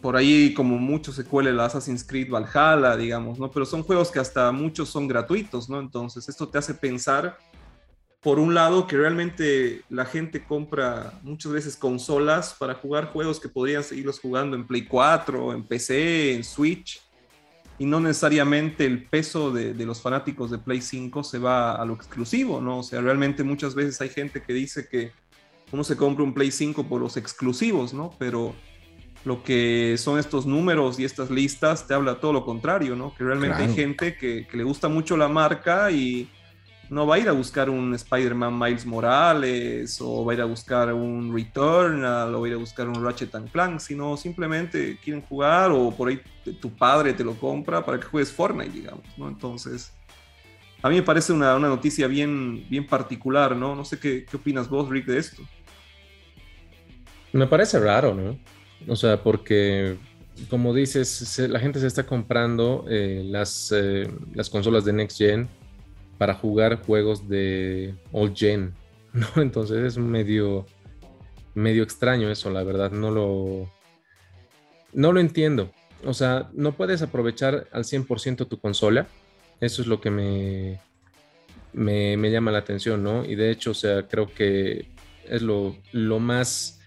Por 0.00 0.16
ahí 0.16 0.52
como 0.52 0.78
mucho 0.78 1.12
se 1.12 1.24
cuele 1.24 1.50
el 1.50 1.60
Assassin's 1.60 2.04
Creed 2.04 2.28
Valhalla, 2.28 2.96
digamos, 2.96 3.38
¿no? 3.38 3.50
Pero 3.50 3.64
son 3.64 3.82
juegos 3.82 4.10
que 4.10 4.18
hasta 4.18 4.50
muchos 4.52 4.88
son 4.88 5.06
gratuitos, 5.06 5.68
¿no? 5.68 5.78
Entonces 5.78 6.28
esto 6.28 6.48
te 6.48 6.58
hace 6.58 6.74
pensar 6.74 7.38
por 8.22 8.38
un 8.38 8.54
lado, 8.54 8.86
que 8.86 8.96
realmente 8.96 9.82
la 9.90 10.04
gente 10.04 10.44
compra 10.44 11.18
muchas 11.22 11.50
veces 11.50 11.76
consolas 11.76 12.54
para 12.56 12.74
jugar 12.74 13.06
juegos 13.06 13.40
que 13.40 13.48
podrían 13.48 13.82
seguirlos 13.82 14.20
jugando 14.20 14.54
en 14.54 14.64
Play 14.64 14.84
4, 14.84 15.52
en 15.52 15.64
PC, 15.64 16.34
en 16.34 16.44
Switch, 16.44 17.02
y 17.80 17.84
no 17.84 17.98
necesariamente 17.98 18.86
el 18.86 19.02
peso 19.02 19.50
de, 19.50 19.74
los 19.74 20.00
fanáticos 20.00 20.52
de 20.52 20.58
Play 20.58 20.80
5 20.80 21.24
se 21.24 21.40
va 21.40 21.74
a 21.74 21.84
lo 21.84 21.94
exclusivo, 21.94 22.60
¿no? 22.60 22.78
O 22.78 22.82
sea, 22.84 23.00
realmente 23.00 23.42
muchas 23.42 23.74
veces 23.74 24.00
hay 24.00 24.10
gente 24.10 24.40
que 24.40 24.52
dice 24.52 24.86
que 24.88 25.10
uno 25.72 25.82
se 25.82 25.96
compra 25.96 26.22
un 26.22 26.32
Play 26.32 26.52
5 26.52 26.84
por 26.84 27.00
los 27.00 27.16
exclusivos, 27.16 27.92
¿no? 27.92 28.14
Pero 28.20 28.54
lo 29.24 29.42
que 29.42 29.96
son 29.98 30.20
estos 30.20 30.46
números 30.46 31.00
y 31.00 31.04
estas 31.04 31.28
listas 31.28 31.88
te 31.88 31.94
habla 31.94 32.20
todo 32.20 32.32
lo 32.32 32.44
contrario, 32.44 32.94
¿no? 32.94 33.12
Que 33.16 33.24
realmente 33.24 33.64
hay 33.64 33.74
gente 33.74 34.16
que, 34.16 34.46
que 34.48 34.56
le 34.56 34.62
gusta 34.62 34.86
mucho 34.86 35.16
la 35.16 35.26
marca 35.26 35.90
y 35.90 36.28
no 36.92 37.06
va 37.06 37.14
a 37.14 37.18
ir 37.18 37.26
a 37.26 37.32
buscar 37.32 37.70
un 37.70 37.94
Spider-Man 37.94 38.58
Miles 38.58 38.84
Morales 38.84 39.98
o 40.02 40.26
va 40.26 40.32
a 40.32 40.34
ir 40.34 40.40
a 40.42 40.44
buscar 40.44 40.92
un 40.92 41.34
Returnal 41.34 42.34
o 42.34 42.40
va 42.40 42.46
a 42.46 42.50
ir 42.50 42.54
a 42.54 42.58
buscar 42.58 42.86
un 42.86 43.02
Ratchet 43.02 43.34
and 43.34 43.50
Clank, 43.50 43.80
sino 43.80 44.14
simplemente 44.18 44.98
quieren 45.02 45.22
jugar 45.22 45.70
o 45.70 45.90
por 45.90 46.10
ahí 46.10 46.20
tu 46.60 46.68
padre 46.68 47.14
te 47.14 47.24
lo 47.24 47.32
compra 47.32 47.82
para 47.82 47.98
que 47.98 48.04
juegues 48.04 48.30
Fortnite, 48.30 48.72
digamos, 48.72 49.06
¿no? 49.16 49.26
Entonces, 49.26 49.90
a 50.82 50.90
mí 50.90 50.96
me 50.96 51.02
parece 51.02 51.32
una, 51.32 51.58
noticia 51.58 52.06
bien, 52.08 52.66
bien 52.68 52.86
particular, 52.86 53.56
¿no? 53.56 53.74
No 53.74 53.86
sé 53.86 53.98
qué, 53.98 54.26
opinas 54.34 54.68
vos, 54.68 54.90
Rick, 54.90 55.06
de 55.06 55.16
esto. 55.16 55.42
Me 57.32 57.46
parece 57.46 57.80
raro, 57.80 58.14
¿no? 58.14 58.38
O 58.86 58.96
sea, 58.96 59.22
porque 59.22 59.96
como 60.50 60.74
dices, 60.74 61.38
la 61.38 61.58
gente 61.58 61.80
se 61.80 61.86
está 61.86 62.04
comprando 62.04 62.84
eh, 62.86 63.22
las, 63.24 63.72
eh, 63.74 64.12
las 64.34 64.50
consolas 64.50 64.84
de 64.84 64.92
Next 64.92 65.16
Gen 65.16 65.48
para 66.22 66.34
jugar 66.34 66.76
juegos 66.86 67.28
de 67.28 67.96
old 68.12 68.36
gen, 68.36 68.72
¿no? 69.12 69.26
Entonces 69.42 69.78
es 69.78 69.98
medio, 69.98 70.66
medio 71.52 71.82
extraño 71.82 72.30
eso, 72.30 72.48
la 72.48 72.62
verdad, 72.62 72.92
no 72.92 73.10
lo, 73.10 73.68
no 74.92 75.12
lo 75.12 75.18
entiendo. 75.18 75.72
O 76.04 76.14
sea, 76.14 76.48
no 76.52 76.76
puedes 76.76 77.02
aprovechar 77.02 77.66
al 77.72 77.82
100% 77.82 78.46
tu 78.46 78.60
consola. 78.60 79.08
Eso 79.60 79.82
es 79.82 79.88
lo 79.88 80.00
que 80.00 80.10
me, 80.12 80.78
me, 81.72 82.30
llama 82.30 82.52
la 82.52 82.58
atención, 82.58 83.02
¿no? 83.02 83.24
Y 83.24 83.34
de 83.34 83.50
hecho, 83.50 83.72
o 83.72 83.74
sea, 83.74 84.06
creo 84.06 84.32
que 84.32 84.90
es 85.28 85.42
lo, 85.42 85.76
lo 85.90 86.20
más 86.20 86.80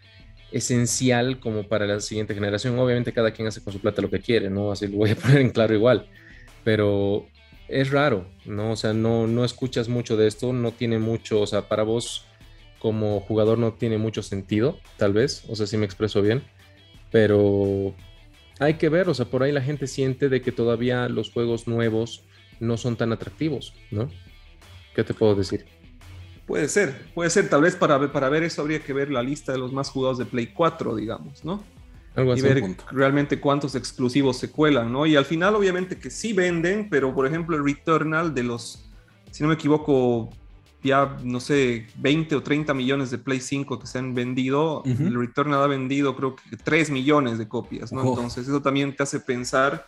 esencial 0.53 1.41
como 1.41 1.67
para 1.67 1.85
la 1.85 1.99
siguiente 1.99 2.33
generación. 2.33 2.79
Obviamente 2.79 3.11
cada 3.11 3.31
quien 3.31 3.49
hace 3.49 3.61
con 3.61 3.73
su 3.73 3.81
plata 3.81 4.01
lo 4.01 4.09
que 4.09 4.21
quiere, 4.21 4.49
¿no? 4.49 4.71
Así 4.71 4.87
lo 4.87 4.95
voy 4.95 5.09
a 5.09 5.15
poner 5.17 5.41
en 5.41 5.49
claro 5.49 5.73
igual. 5.73 6.07
Pero 6.63 7.27
es 7.67 7.91
raro, 7.91 8.25
¿no? 8.45 8.71
O 8.71 8.75
sea, 8.75 8.93
no, 8.93 9.27
no 9.27 9.43
escuchas 9.43 9.89
mucho 9.89 10.17
de 10.17 10.27
esto, 10.27 10.53
no 10.53 10.71
tiene 10.71 10.99
mucho, 10.99 11.41
o 11.41 11.47
sea, 11.47 11.67
para 11.67 11.83
vos 11.83 12.25
como 12.79 13.19
jugador 13.21 13.57
no 13.57 13.73
tiene 13.73 13.97
mucho 13.97 14.21
sentido, 14.21 14.77
tal 14.97 15.13
vez, 15.13 15.43
o 15.49 15.55
sea, 15.55 15.65
si 15.65 15.77
me 15.77 15.85
expreso 15.85 16.21
bien, 16.21 16.43
pero 17.11 17.95
hay 18.59 18.75
que 18.75 18.89
ver, 18.89 19.09
o 19.09 19.13
sea, 19.13 19.25
por 19.25 19.43
ahí 19.43 19.51
la 19.51 19.61
gente 19.61 19.87
siente 19.87 20.29
de 20.29 20.41
que 20.41 20.51
todavía 20.51 21.09
los 21.09 21.31
juegos 21.31 21.67
nuevos 21.67 22.23
no 22.59 22.77
son 22.77 22.95
tan 22.95 23.11
atractivos, 23.11 23.73
¿no? 23.91 24.09
¿Qué 24.93 25.03
te 25.03 25.13
puedo 25.13 25.35
decir? 25.35 25.65
Puede 26.45 26.69
ser, 26.69 27.07
puede 27.15 27.31
ser, 27.31 27.49
tal 27.49 27.61
vez 27.61 27.75
para, 27.75 28.11
para 28.11 28.29
ver 28.29 28.43
eso 28.43 28.61
habría 28.61 28.79
que 28.79 28.93
ver 28.93 29.09
la 29.09 29.23
lista 29.23 29.51
de 29.51 29.57
los 29.57 29.73
más 29.73 29.89
jugados 29.89 30.19
de 30.19 30.25
Play 30.25 30.47
4, 30.47 30.95
digamos, 30.95 31.43
¿no? 31.43 31.63
Y 32.17 32.41
ver 32.41 32.63
realmente 32.91 33.39
cuántos 33.39 33.75
exclusivos 33.75 34.37
se 34.37 34.49
cuelan, 34.49 34.91
¿no? 34.91 35.05
Y 35.05 35.15
al 35.15 35.25
final, 35.25 35.55
obviamente 35.55 35.97
que 35.97 36.09
sí 36.09 36.33
venden, 36.33 36.89
pero 36.89 37.13
por 37.13 37.27
ejemplo, 37.27 37.55
el 37.55 37.65
Returnal 37.65 38.33
de 38.33 38.43
los, 38.43 38.89
si 39.31 39.43
no 39.43 39.49
me 39.49 39.55
equivoco, 39.55 40.29
ya 40.81 41.17
no 41.23 41.39
sé, 41.39 41.87
20 41.97 42.35
o 42.35 42.43
30 42.43 42.73
millones 42.73 43.11
de 43.11 43.17
Play 43.17 43.41
5 43.41 43.79
que 43.79 43.87
se 43.87 43.97
han 43.97 44.13
vendido, 44.13 44.83
el 44.85 45.13
Returnal 45.19 45.63
ha 45.63 45.67
vendido 45.67 46.15
creo 46.15 46.35
que 46.35 46.55
3 46.55 46.91
millones 46.91 47.37
de 47.37 47.47
copias, 47.47 47.91
¿no? 47.91 48.07
Entonces, 48.07 48.47
eso 48.47 48.61
también 48.61 48.95
te 48.95 49.03
hace 49.03 49.19
pensar 49.19 49.87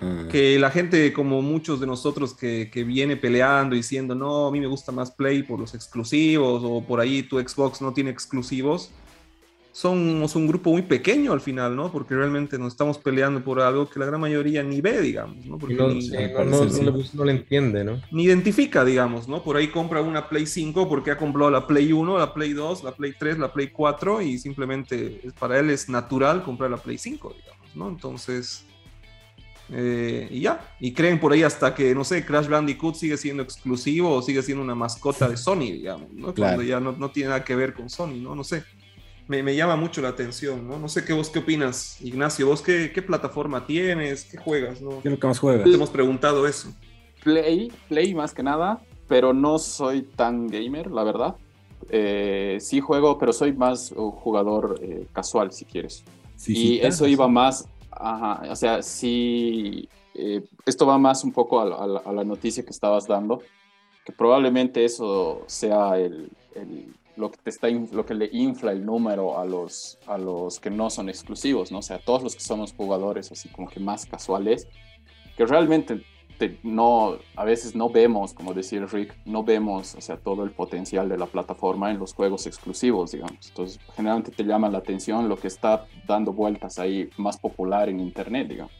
ah. 0.00 0.26
que 0.30 0.58
la 0.58 0.70
gente, 0.70 1.12
como 1.12 1.40
muchos 1.40 1.80
de 1.80 1.86
nosotros, 1.86 2.34
que, 2.34 2.70
que, 2.70 2.84
viene 2.84 3.16
peleando 3.16 3.76
diciendo, 3.76 4.14
no, 4.14 4.48
a 4.48 4.50
mí 4.50 4.60
me 4.60 4.66
gusta 4.66 4.92
más 4.92 5.10
Play 5.12 5.42
por 5.42 5.58
los 5.58 5.74
exclusivos, 5.74 6.62
o 6.64 6.84
por 6.84 7.00
ahí 7.00 7.22
tu 7.22 7.38
Xbox 7.38 7.80
no 7.80 7.94
tiene 7.94 8.10
exclusivos, 8.10 8.90
somos 9.72 10.36
un 10.36 10.46
grupo 10.46 10.70
muy 10.70 10.82
pequeño 10.82 11.32
al 11.32 11.40
final, 11.40 11.74
¿no? 11.74 11.90
Porque 11.90 12.14
realmente 12.14 12.58
nos 12.58 12.74
estamos 12.74 12.98
peleando 12.98 13.42
por 13.42 13.58
algo 13.58 13.88
que 13.88 13.98
la 13.98 14.04
gran 14.04 14.20
mayoría 14.20 14.62
ni 14.62 14.82
ve, 14.82 15.00
digamos, 15.00 15.46
¿no? 15.46 15.58
Porque 15.58 15.74
no, 15.74 15.88
ni, 15.88 16.08
no, 16.08 17.24
le, 17.24 17.32
entiende, 17.32 17.82
¿no? 17.82 18.00
Ni 18.10 18.24
identifica, 18.24 18.84
digamos, 18.84 19.28
¿no? 19.28 19.42
Por 19.42 19.56
ahí 19.56 19.68
compra 19.68 20.02
una 20.02 20.28
Play 20.28 20.46
5 20.46 20.88
porque 20.90 21.10
ha 21.10 21.16
comprado 21.16 21.50
la 21.50 21.66
Play 21.66 21.90
1, 21.90 22.18
la 22.18 22.34
Play 22.34 22.52
2, 22.52 22.84
la 22.84 22.92
Play 22.92 23.14
3, 23.18 23.38
la 23.38 23.50
Play 23.50 23.68
4 23.68 24.20
y 24.20 24.38
simplemente 24.38 25.22
para 25.38 25.58
él 25.58 25.70
es 25.70 25.88
natural 25.88 26.42
comprar 26.42 26.70
la 26.70 26.76
Play 26.76 26.98
5, 26.98 27.34
digamos, 27.34 27.76
¿no? 27.76 27.88
Entonces... 27.88 28.66
Eh, 29.74 30.28
y 30.30 30.40
ya, 30.40 30.74
y 30.80 30.92
creen 30.92 31.18
por 31.18 31.32
ahí 31.32 31.44
hasta 31.44 31.74
que, 31.74 31.94
no 31.94 32.04
sé, 32.04 32.26
Crash 32.26 32.46
Bandicoot 32.46 32.94
sigue 32.94 33.16
siendo 33.16 33.42
exclusivo 33.42 34.14
o 34.14 34.20
sigue 34.20 34.42
siendo 34.42 34.62
una 34.62 34.74
mascota 34.74 35.26
de 35.26 35.38
Sony, 35.38 35.60
digamos, 35.60 36.12
¿no? 36.12 36.34
Cuando 36.34 36.62
ya 36.62 36.78
no, 36.78 36.92
no 36.92 37.10
tiene 37.10 37.30
nada 37.30 37.42
que 37.42 37.56
ver 37.56 37.72
con 37.72 37.88
Sony, 37.88 38.16
¿no? 38.20 38.34
No 38.34 38.44
sé 38.44 38.64
me, 39.28 39.54
llama 39.54 39.76
mucho 39.76 40.00
la 40.02 40.08
atención, 40.08 40.66
¿no? 40.66 40.78
No 40.78 40.88
sé 40.88 41.04
qué 41.04 41.12
vos 41.12 41.30
qué 41.30 41.38
opinas, 41.38 42.00
Ignacio, 42.00 42.46
vos 42.46 42.62
qué, 42.62 42.90
plataforma 43.06 43.66
tienes, 43.66 44.24
qué 44.24 44.36
juegas, 44.36 44.80
¿no? 44.80 45.00
¿Qué 45.02 45.08
es 45.08 45.12
lo 45.12 45.18
que 45.18 45.26
más 45.26 45.38
juegas? 45.38 45.64
Te 45.64 45.74
hemos 45.74 45.90
preguntado 45.90 46.46
eso. 46.46 46.72
Play, 47.22 47.72
Play 47.88 48.14
más 48.14 48.34
que 48.34 48.42
nada, 48.42 48.82
pero 49.08 49.32
no 49.32 49.58
soy 49.58 50.02
tan 50.02 50.48
gamer, 50.48 50.90
la 50.90 51.04
verdad. 51.04 51.36
Eh, 51.88 52.58
sí 52.60 52.80
juego, 52.80 53.18
pero 53.18 53.32
soy 53.32 53.52
más 53.52 53.92
un 53.92 54.10
jugador 54.10 54.78
eh, 54.82 55.06
casual, 55.12 55.52
si 55.52 55.64
quieres. 55.64 56.04
y 56.46 56.78
eso 56.78 57.06
iba 57.06 57.28
más, 57.28 57.68
ajá, 57.90 58.42
o 58.50 58.56
sea, 58.56 58.82
sí, 58.82 59.88
eh, 60.14 60.42
esto 60.66 60.86
va 60.86 60.98
más 60.98 61.24
un 61.24 61.32
poco 61.32 61.60
a, 61.60 62.12
la 62.12 62.24
noticia 62.24 62.64
que 62.64 62.70
estabas 62.70 63.06
dando, 63.06 63.42
que 64.04 64.12
probablemente 64.12 64.84
eso 64.84 65.44
sea 65.46 65.96
el 65.96 66.30
lo 67.16 67.30
que, 67.30 67.38
te 67.38 67.50
está, 67.50 67.68
lo 67.68 68.06
que 68.06 68.14
le 68.14 68.28
infla 68.32 68.72
el 68.72 68.84
número 68.84 69.38
a 69.38 69.44
los, 69.44 69.98
a 70.06 70.18
los 70.18 70.60
que 70.60 70.70
no 70.70 70.90
son 70.90 71.08
exclusivos, 71.08 71.70
¿no? 71.70 71.78
O 71.78 71.82
sea, 71.82 71.98
todos 71.98 72.22
los 72.22 72.34
que 72.34 72.40
somos 72.40 72.72
jugadores 72.72 73.30
así 73.32 73.48
como 73.48 73.68
que 73.68 73.80
más 73.80 74.06
casuales, 74.06 74.68
que 75.36 75.46
realmente 75.46 76.04
no, 76.62 77.18
a 77.36 77.44
veces 77.44 77.74
no 77.74 77.88
vemos, 77.88 78.32
como 78.32 78.54
decía 78.54 78.84
Rick, 78.86 79.14
no 79.24 79.44
vemos, 79.44 79.94
o 79.94 80.00
sea, 80.00 80.16
todo 80.16 80.44
el 80.44 80.50
potencial 80.50 81.08
de 81.08 81.18
la 81.18 81.26
plataforma 81.26 81.90
en 81.90 81.98
los 81.98 82.14
juegos 82.14 82.46
exclusivos, 82.46 83.12
digamos. 83.12 83.48
Entonces, 83.48 83.80
generalmente 83.94 84.30
te 84.30 84.44
llama 84.44 84.68
la 84.68 84.78
atención 84.78 85.28
lo 85.28 85.36
que 85.36 85.48
está 85.48 85.86
dando 86.06 86.32
vueltas 86.32 86.78
ahí 86.78 87.10
más 87.16 87.38
popular 87.38 87.88
en 87.88 88.00
Internet, 88.00 88.48
digamos. 88.48 88.72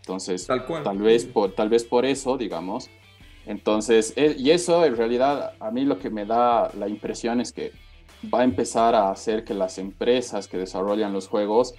Entonces, 0.00 0.46
tal, 0.46 0.98
vez 0.98 1.26
por, 1.26 1.52
tal 1.52 1.68
vez 1.68 1.84
por 1.84 2.06
eso, 2.06 2.38
digamos, 2.38 2.88
entonces, 3.46 4.12
eh, 4.16 4.34
y 4.38 4.50
eso 4.50 4.84
en 4.84 4.96
realidad 4.96 5.54
a 5.58 5.70
mí 5.70 5.84
lo 5.84 5.98
que 5.98 6.10
me 6.10 6.26
da 6.26 6.70
la 6.74 6.88
impresión 6.88 7.40
es 7.40 7.52
que 7.52 7.72
va 8.32 8.40
a 8.40 8.44
empezar 8.44 8.94
a 8.94 9.10
hacer 9.10 9.44
que 9.44 9.54
las 9.54 9.78
empresas 9.78 10.48
que 10.48 10.58
desarrollan 10.58 11.12
los 11.12 11.28
juegos 11.28 11.74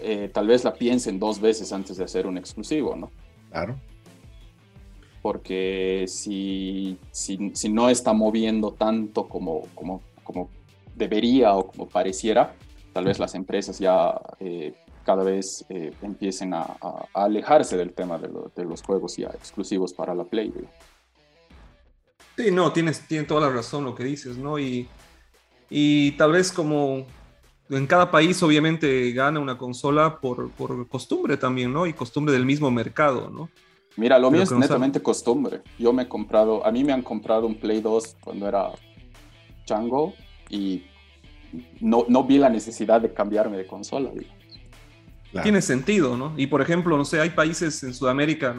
eh, 0.00 0.30
tal 0.32 0.46
vez 0.46 0.64
la 0.64 0.74
piensen 0.74 1.18
dos 1.18 1.40
veces 1.40 1.72
antes 1.72 1.96
de 1.96 2.04
hacer 2.04 2.26
un 2.26 2.38
exclusivo, 2.38 2.94
¿no? 2.94 3.10
Claro. 3.50 3.76
Porque 5.22 6.04
si, 6.06 6.98
si, 7.10 7.50
si 7.54 7.68
no 7.68 7.88
está 7.88 8.12
moviendo 8.12 8.72
tanto 8.72 9.28
como, 9.28 9.62
como, 9.74 10.02
como 10.22 10.48
debería 10.94 11.54
o 11.54 11.66
como 11.66 11.88
pareciera, 11.88 12.54
tal 12.92 13.06
vez 13.06 13.18
las 13.18 13.34
empresas 13.34 13.78
ya 13.78 14.20
eh, 14.38 14.74
cada 15.08 15.24
vez 15.24 15.64
empiecen 16.02 16.52
a, 16.52 16.76
alejarse 17.14 17.78
del 17.78 17.94
tema 17.94 18.18
de, 18.18 18.28
de, 18.54 18.64
los 18.66 18.82
juegos 18.82 19.16
ya 19.16 19.28
exclusivos 19.28 19.94
para 19.94 20.14
la 20.14 20.24
Play. 20.24 20.52
Sí, 22.36 22.50
no, 22.50 22.70
tienes, 22.74 23.00
tienes 23.08 23.26
toda 23.26 23.48
la 23.48 23.50
razón 23.50 23.86
lo 23.86 23.94
que 23.94 24.04
dices, 24.04 24.36
¿no? 24.36 24.58
Y, 24.58 24.86
y 25.70 26.10
tal 26.18 26.32
vez 26.32 26.52
como 26.52 27.06
en 27.70 27.86
cada 27.86 28.10
país 28.10 28.42
obviamente 28.42 29.10
gana 29.12 29.40
una 29.40 29.56
consola 29.56 30.20
por, 30.20 30.50
por 30.50 30.86
costumbre 30.88 31.38
también, 31.38 31.72
¿no? 31.72 31.86
Y 31.86 31.94
costumbre 31.94 32.34
del 32.34 32.44
mismo 32.44 32.70
mercado, 32.70 33.30
¿no? 33.30 33.48
Mira, 33.96 34.18
lo 34.18 34.30
mío 34.30 34.42
es 34.42 34.52
netamente 34.52 35.00
costumbre. 35.00 35.62
Yo 35.78 35.90
me 35.94 36.02
he 36.02 36.08
comprado, 36.08 36.66
a 36.66 36.70
mí 36.70 36.84
me 36.84 36.92
han 36.92 37.00
comprado 37.00 37.46
un 37.46 37.54
Play 37.54 37.80
2 37.80 38.18
cuando 38.20 38.46
era 38.46 38.72
chango 39.64 40.12
y 40.50 40.82
no, 41.80 42.04
no 42.08 42.24
vi 42.24 42.36
la 42.36 42.50
necesidad 42.50 43.00
de 43.00 43.14
cambiarme 43.14 43.56
de 43.56 43.66
consola. 43.66 44.10
Tiene 45.42 45.60
sentido, 45.60 46.16
¿no? 46.16 46.32
Y 46.36 46.46
por 46.46 46.62
ejemplo, 46.62 46.96
no 46.96 47.04
sé, 47.04 47.20
hay 47.20 47.30
países 47.30 47.82
en 47.82 47.92
Sudamérica, 47.94 48.54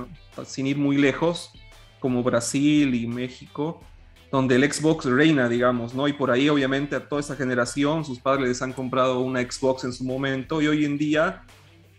sin 0.45 0.67
ir 0.67 0.77
muy 0.77 0.97
lejos, 0.97 1.51
como 1.99 2.23
Brasil 2.23 2.93
y 2.95 3.07
México, 3.07 3.81
donde 4.31 4.55
el 4.55 4.71
Xbox 4.71 5.05
reina, 5.05 5.49
digamos, 5.49 5.93
¿no? 5.93 6.07
Y 6.07 6.13
por 6.13 6.31
ahí 6.31 6.47
obviamente 6.49 6.95
a 6.95 7.07
toda 7.07 7.21
esa 7.21 7.35
generación, 7.35 8.05
sus 8.05 8.19
padres 8.19 8.47
les 8.47 8.61
han 8.61 8.73
comprado 8.73 9.19
una 9.19 9.41
Xbox 9.41 9.83
en 9.83 9.93
su 9.93 10.03
momento 10.03 10.61
y 10.61 10.67
hoy 10.67 10.85
en 10.85 10.97
día 10.97 11.43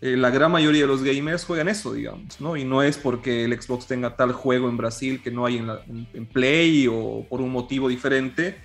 eh, 0.01 0.17
la 0.17 0.31
gran 0.31 0.51
mayoría 0.51 0.81
de 0.81 0.87
los 0.87 1.03
gamers 1.03 1.45
juegan 1.45 1.67
eso, 1.67 1.93
digamos, 1.93 2.41
¿no? 2.41 2.57
Y 2.57 2.63
no 2.63 2.81
es 2.81 2.97
porque 2.97 3.43
el 3.43 3.61
Xbox 3.61 3.85
tenga 3.85 4.15
tal 4.15 4.31
juego 4.31 4.69
en 4.69 4.77
Brasil 4.77 5.21
que 5.21 5.29
no 5.29 5.45
hay 5.45 5.57
en 5.57 6.25
Play 6.25 6.87
o 6.89 7.25
por 7.29 7.41
un 7.41 7.51
motivo 7.51 7.87
diferente. 7.87 8.55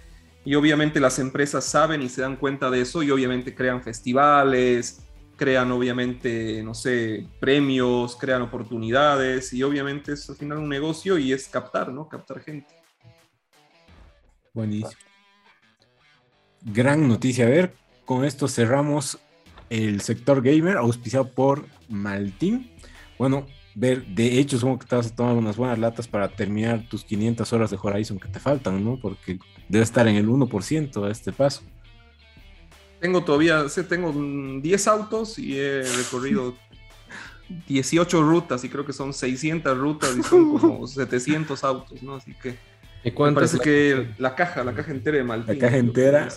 Y 0.45 0.55
obviamente 0.55 1.01
las 1.01 1.19
empresas 1.19 1.65
saben 1.65 2.03
y 2.03 2.09
se 2.09 2.23
dan 2.23 2.37
cuenta 2.37 2.71
de 2.71 2.81
eso 2.81 3.03
y 3.03 3.11
obviamente 3.11 3.55
crean 3.55 3.83
festivales, 3.83 5.06
crean 5.37 5.71
obviamente, 5.71 6.63
no 6.63 6.75
sé, 6.75 7.27
premios, 7.39 8.17
crean 8.17 8.43
oportunidades 8.43 9.53
y 9.53 9.63
obviamente 9.63 10.13
es 10.13 10.29
al 10.29 10.37
final 10.37 10.59
un 10.59 10.69
negocio 10.69 11.19
y 11.19 11.33
es 11.33 11.49
captar, 11.49 11.93
¿no? 11.93 12.09
Captar 12.09 12.41
gente. 12.41 12.75
Buenísimo. 14.53 14.91
Gran 16.63 17.07
noticia. 17.07 17.47
A 17.47 17.51
ver, 17.51 17.75
con 18.05 18.25
esto 18.25 18.49
cerramos 18.49 19.19
el 19.69 20.01
sector 20.01 20.43
gamer 20.43 20.79
auspiciado 20.79 21.29
por 21.29 21.67
Maltín. 21.89 22.71
Bueno, 23.19 23.47
ver, 23.77 24.07
de 24.07 24.39
hecho, 24.39 24.59
supongo 24.59 24.79
que 24.79 24.95
a 24.95 25.03
tomar 25.03 25.35
unas 25.35 25.57
buenas 25.57 25.79
latas 25.79 26.09
para 26.09 26.29
terminar 26.29 26.89
tus 26.89 27.05
500 27.05 27.53
horas 27.53 27.71
de 27.71 27.79
Horizon 27.81 28.19
que 28.19 28.29
te 28.29 28.41
faltan, 28.41 28.83
¿no? 28.83 28.99
Porque 28.99 29.39
debe 29.69 29.85
estar 29.85 30.09
en 30.09 30.17
el 30.17 30.29
1% 30.29 31.07
a 31.07 31.11
este 31.11 31.33
paso. 31.33 31.63
Tengo 33.07 33.23
todavía, 33.23 33.69
sé, 33.69 33.85
tengo 33.85 34.13
10 34.61 34.89
autos 34.89 35.39
y 35.39 35.57
he 35.61 35.85
recorrido 35.97 36.57
18 37.69 38.21
rutas 38.21 38.65
y 38.65 38.69
creo 38.69 38.85
que 38.85 38.93
son 38.93 39.15
600 39.15 39.79
rutas 39.79 40.17
y 40.19 40.25
son 40.25 40.59
como 40.59 40.87
700 40.89 41.63
autos, 41.63 42.03
¿no? 42.03 42.17
Así 42.17 42.35
que 42.35 42.57
¿Y 43.05 43.13
me 43.13 43.31
parece 43.31 43.61
que 43.61 44.09
la 44.19 44.35
caja, 44.35 44.65
la 44.65 44.75
caja 44.75 44.91
entera 44.91 45.19
de 45.19 45.23
Maltín. 45.23 45.55
La 45.55 45.61
caja 45.61 45.77
entera. 45.77 46.29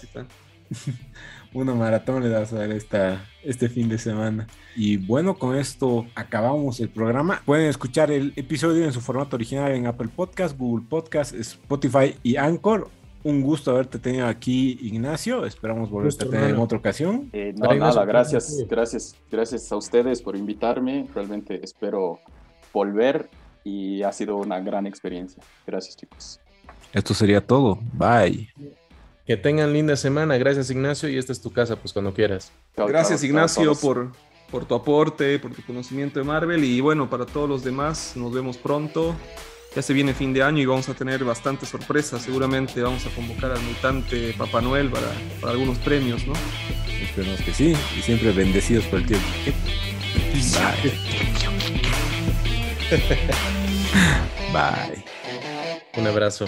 Una 1.53 1.73
maratón 1.73 2.21
le 2.21 2.29
das 2.29 2.53
a 2.53 2.57
dar 2.57 2.71
esta, 2.71 3.25
este 3.43 3.67
fin 3.67 3.89
de 3.89 3.97
semana. 3.97 4.45
Y 4.75 4.97
bueno, 4.97 5.39
con 5.39 5.55
esto 5.55 6.05
acabamos 6.13 6.79
el 6.81 6.89
programa. 6.89 7.41
Pueden 7.45 7.65
escuchar 7.65 8.11
el 8.11 8.31
episodio 8.35 8.85
en 8.85 8.93
su 8.93 9.01
formato 9.01 9.35
original 9.35 9.71
en 9.71 9.87
Apple 9.87 10.09
Podcast, 10.15 10.55
Google 10.55 10.85
Podcast, 10.87 11.33
Spotify 11.33 12.15
y 12.21 12.35
Anchor 12.35 12.91
un 13.23 13.41
gusto 13.41 13.71
haberte 13.71 13.99
tenido 13.99 14.27
aquí, 14.27 14.77
Ignacio. 14.81 15.45
Esperamos 15.45 15.89
volverte 15.89 16.25
a 16.25 16.29
tener 16.29 16.49
en 16.51 16.57
otra 16.57 16.77
ocasión. 16.77 17.29
Eh, 17.33 17.53
no, 17.57 17.73
nada, 17.73 18.05
gracias, 18.05 18.65
gracias, 18.69 19.15
gracias 19.29 19.71
a 19.71 19.75
ustedes 19.75 20.21
por 20.21 20.35
invitarme. 20.35 21.07
Realmente 21.13 21.59
espero 21.63 22.19
volver 22.73 23.29
y 23.63 24.03
ha 24.03 24.11
sido 24.11 24.37
una 24.37 24.59
gran 24.59 24.87
experiencia. 24.87 25.43
Gracias, 25.67 25.97
chicos. 25.97 26.39
Esto 26.93 27.13
sería 27.13 27.45
todo. 27.45 27.79
Bye. 27.93 28.49
Que 29.25 29.37
tengan 29.37 29.73
linda 29.73 29.95
semana. 29.95 30.37
Gracias, 30.37 30.71
Ignacio. 30.71 31.09
Y 31.09 31.17
esta 31.17 31.31
es 31.31 31.41
tu 31.41 31.51
casa, 31.51 31.75
pues 31.75 31.93
cuando 31.93 32.13
quieras. 32.13 32.51
Gracias, 32.75 33.23
Ignacio, 33.23 33.75
por, 33.75 34.11
por 34.49 34.65
tu 34.65 34.75
aporte, 34.75 35.37
por 35.39 35.53
tu 35.53 35.63
conocimiento 35.63 36.19
de 36.19 36.25
Marvel. 36.25 36.63
Y 36.63 36.81
bueno, 36.81 37.09
para 37.09 37.25
todos 37.25 37.47
los 37.47 37.63
demás, 37.63 38.13
nos 38.15 38.33
vemos 38.33 38.57
pronto. 38.57 39.15
Ya 39.75 39.81
se 39.83 39.93
viene 39.93 40.13
fin 40.13 40.33
de 40.33 40.41
año 40.41 40.61
y 40.61 40.65
vamos 40.65 40.89
a 40.89 40.93
tener 40.93 41.23
bastantes 41.23 41.69
sorpresas. 41.69 42.23
Seguramente 42.23 42.81
vamos 42.81 43.05
a 43.05 43.09
convocar 43.11 43.51
al 43.51 43.61
mutante 43.61 44.33
Papá 44.33 44.61
Noel 44.61 44.89
para, 44.89 45.07
para 45.39 45.53
algunos 45.53 45.77
premios, 45.79 46.25
¿no? 46.25 46.33
Esperemos 47.01 47.39
que 47.41 47.53
sí. 47.53 47.75
Y 47.97 48.01
siempre 48.01 48.31
bendecidos 48.31 48.85
por 48.85 48.99
el 48.99 49.05
tiempo. 49.05 49.27
Bye. 50.33 50.93
Bye. 54.51 55.03
Un 55.97 56.07
abrazo. 56.07 56.45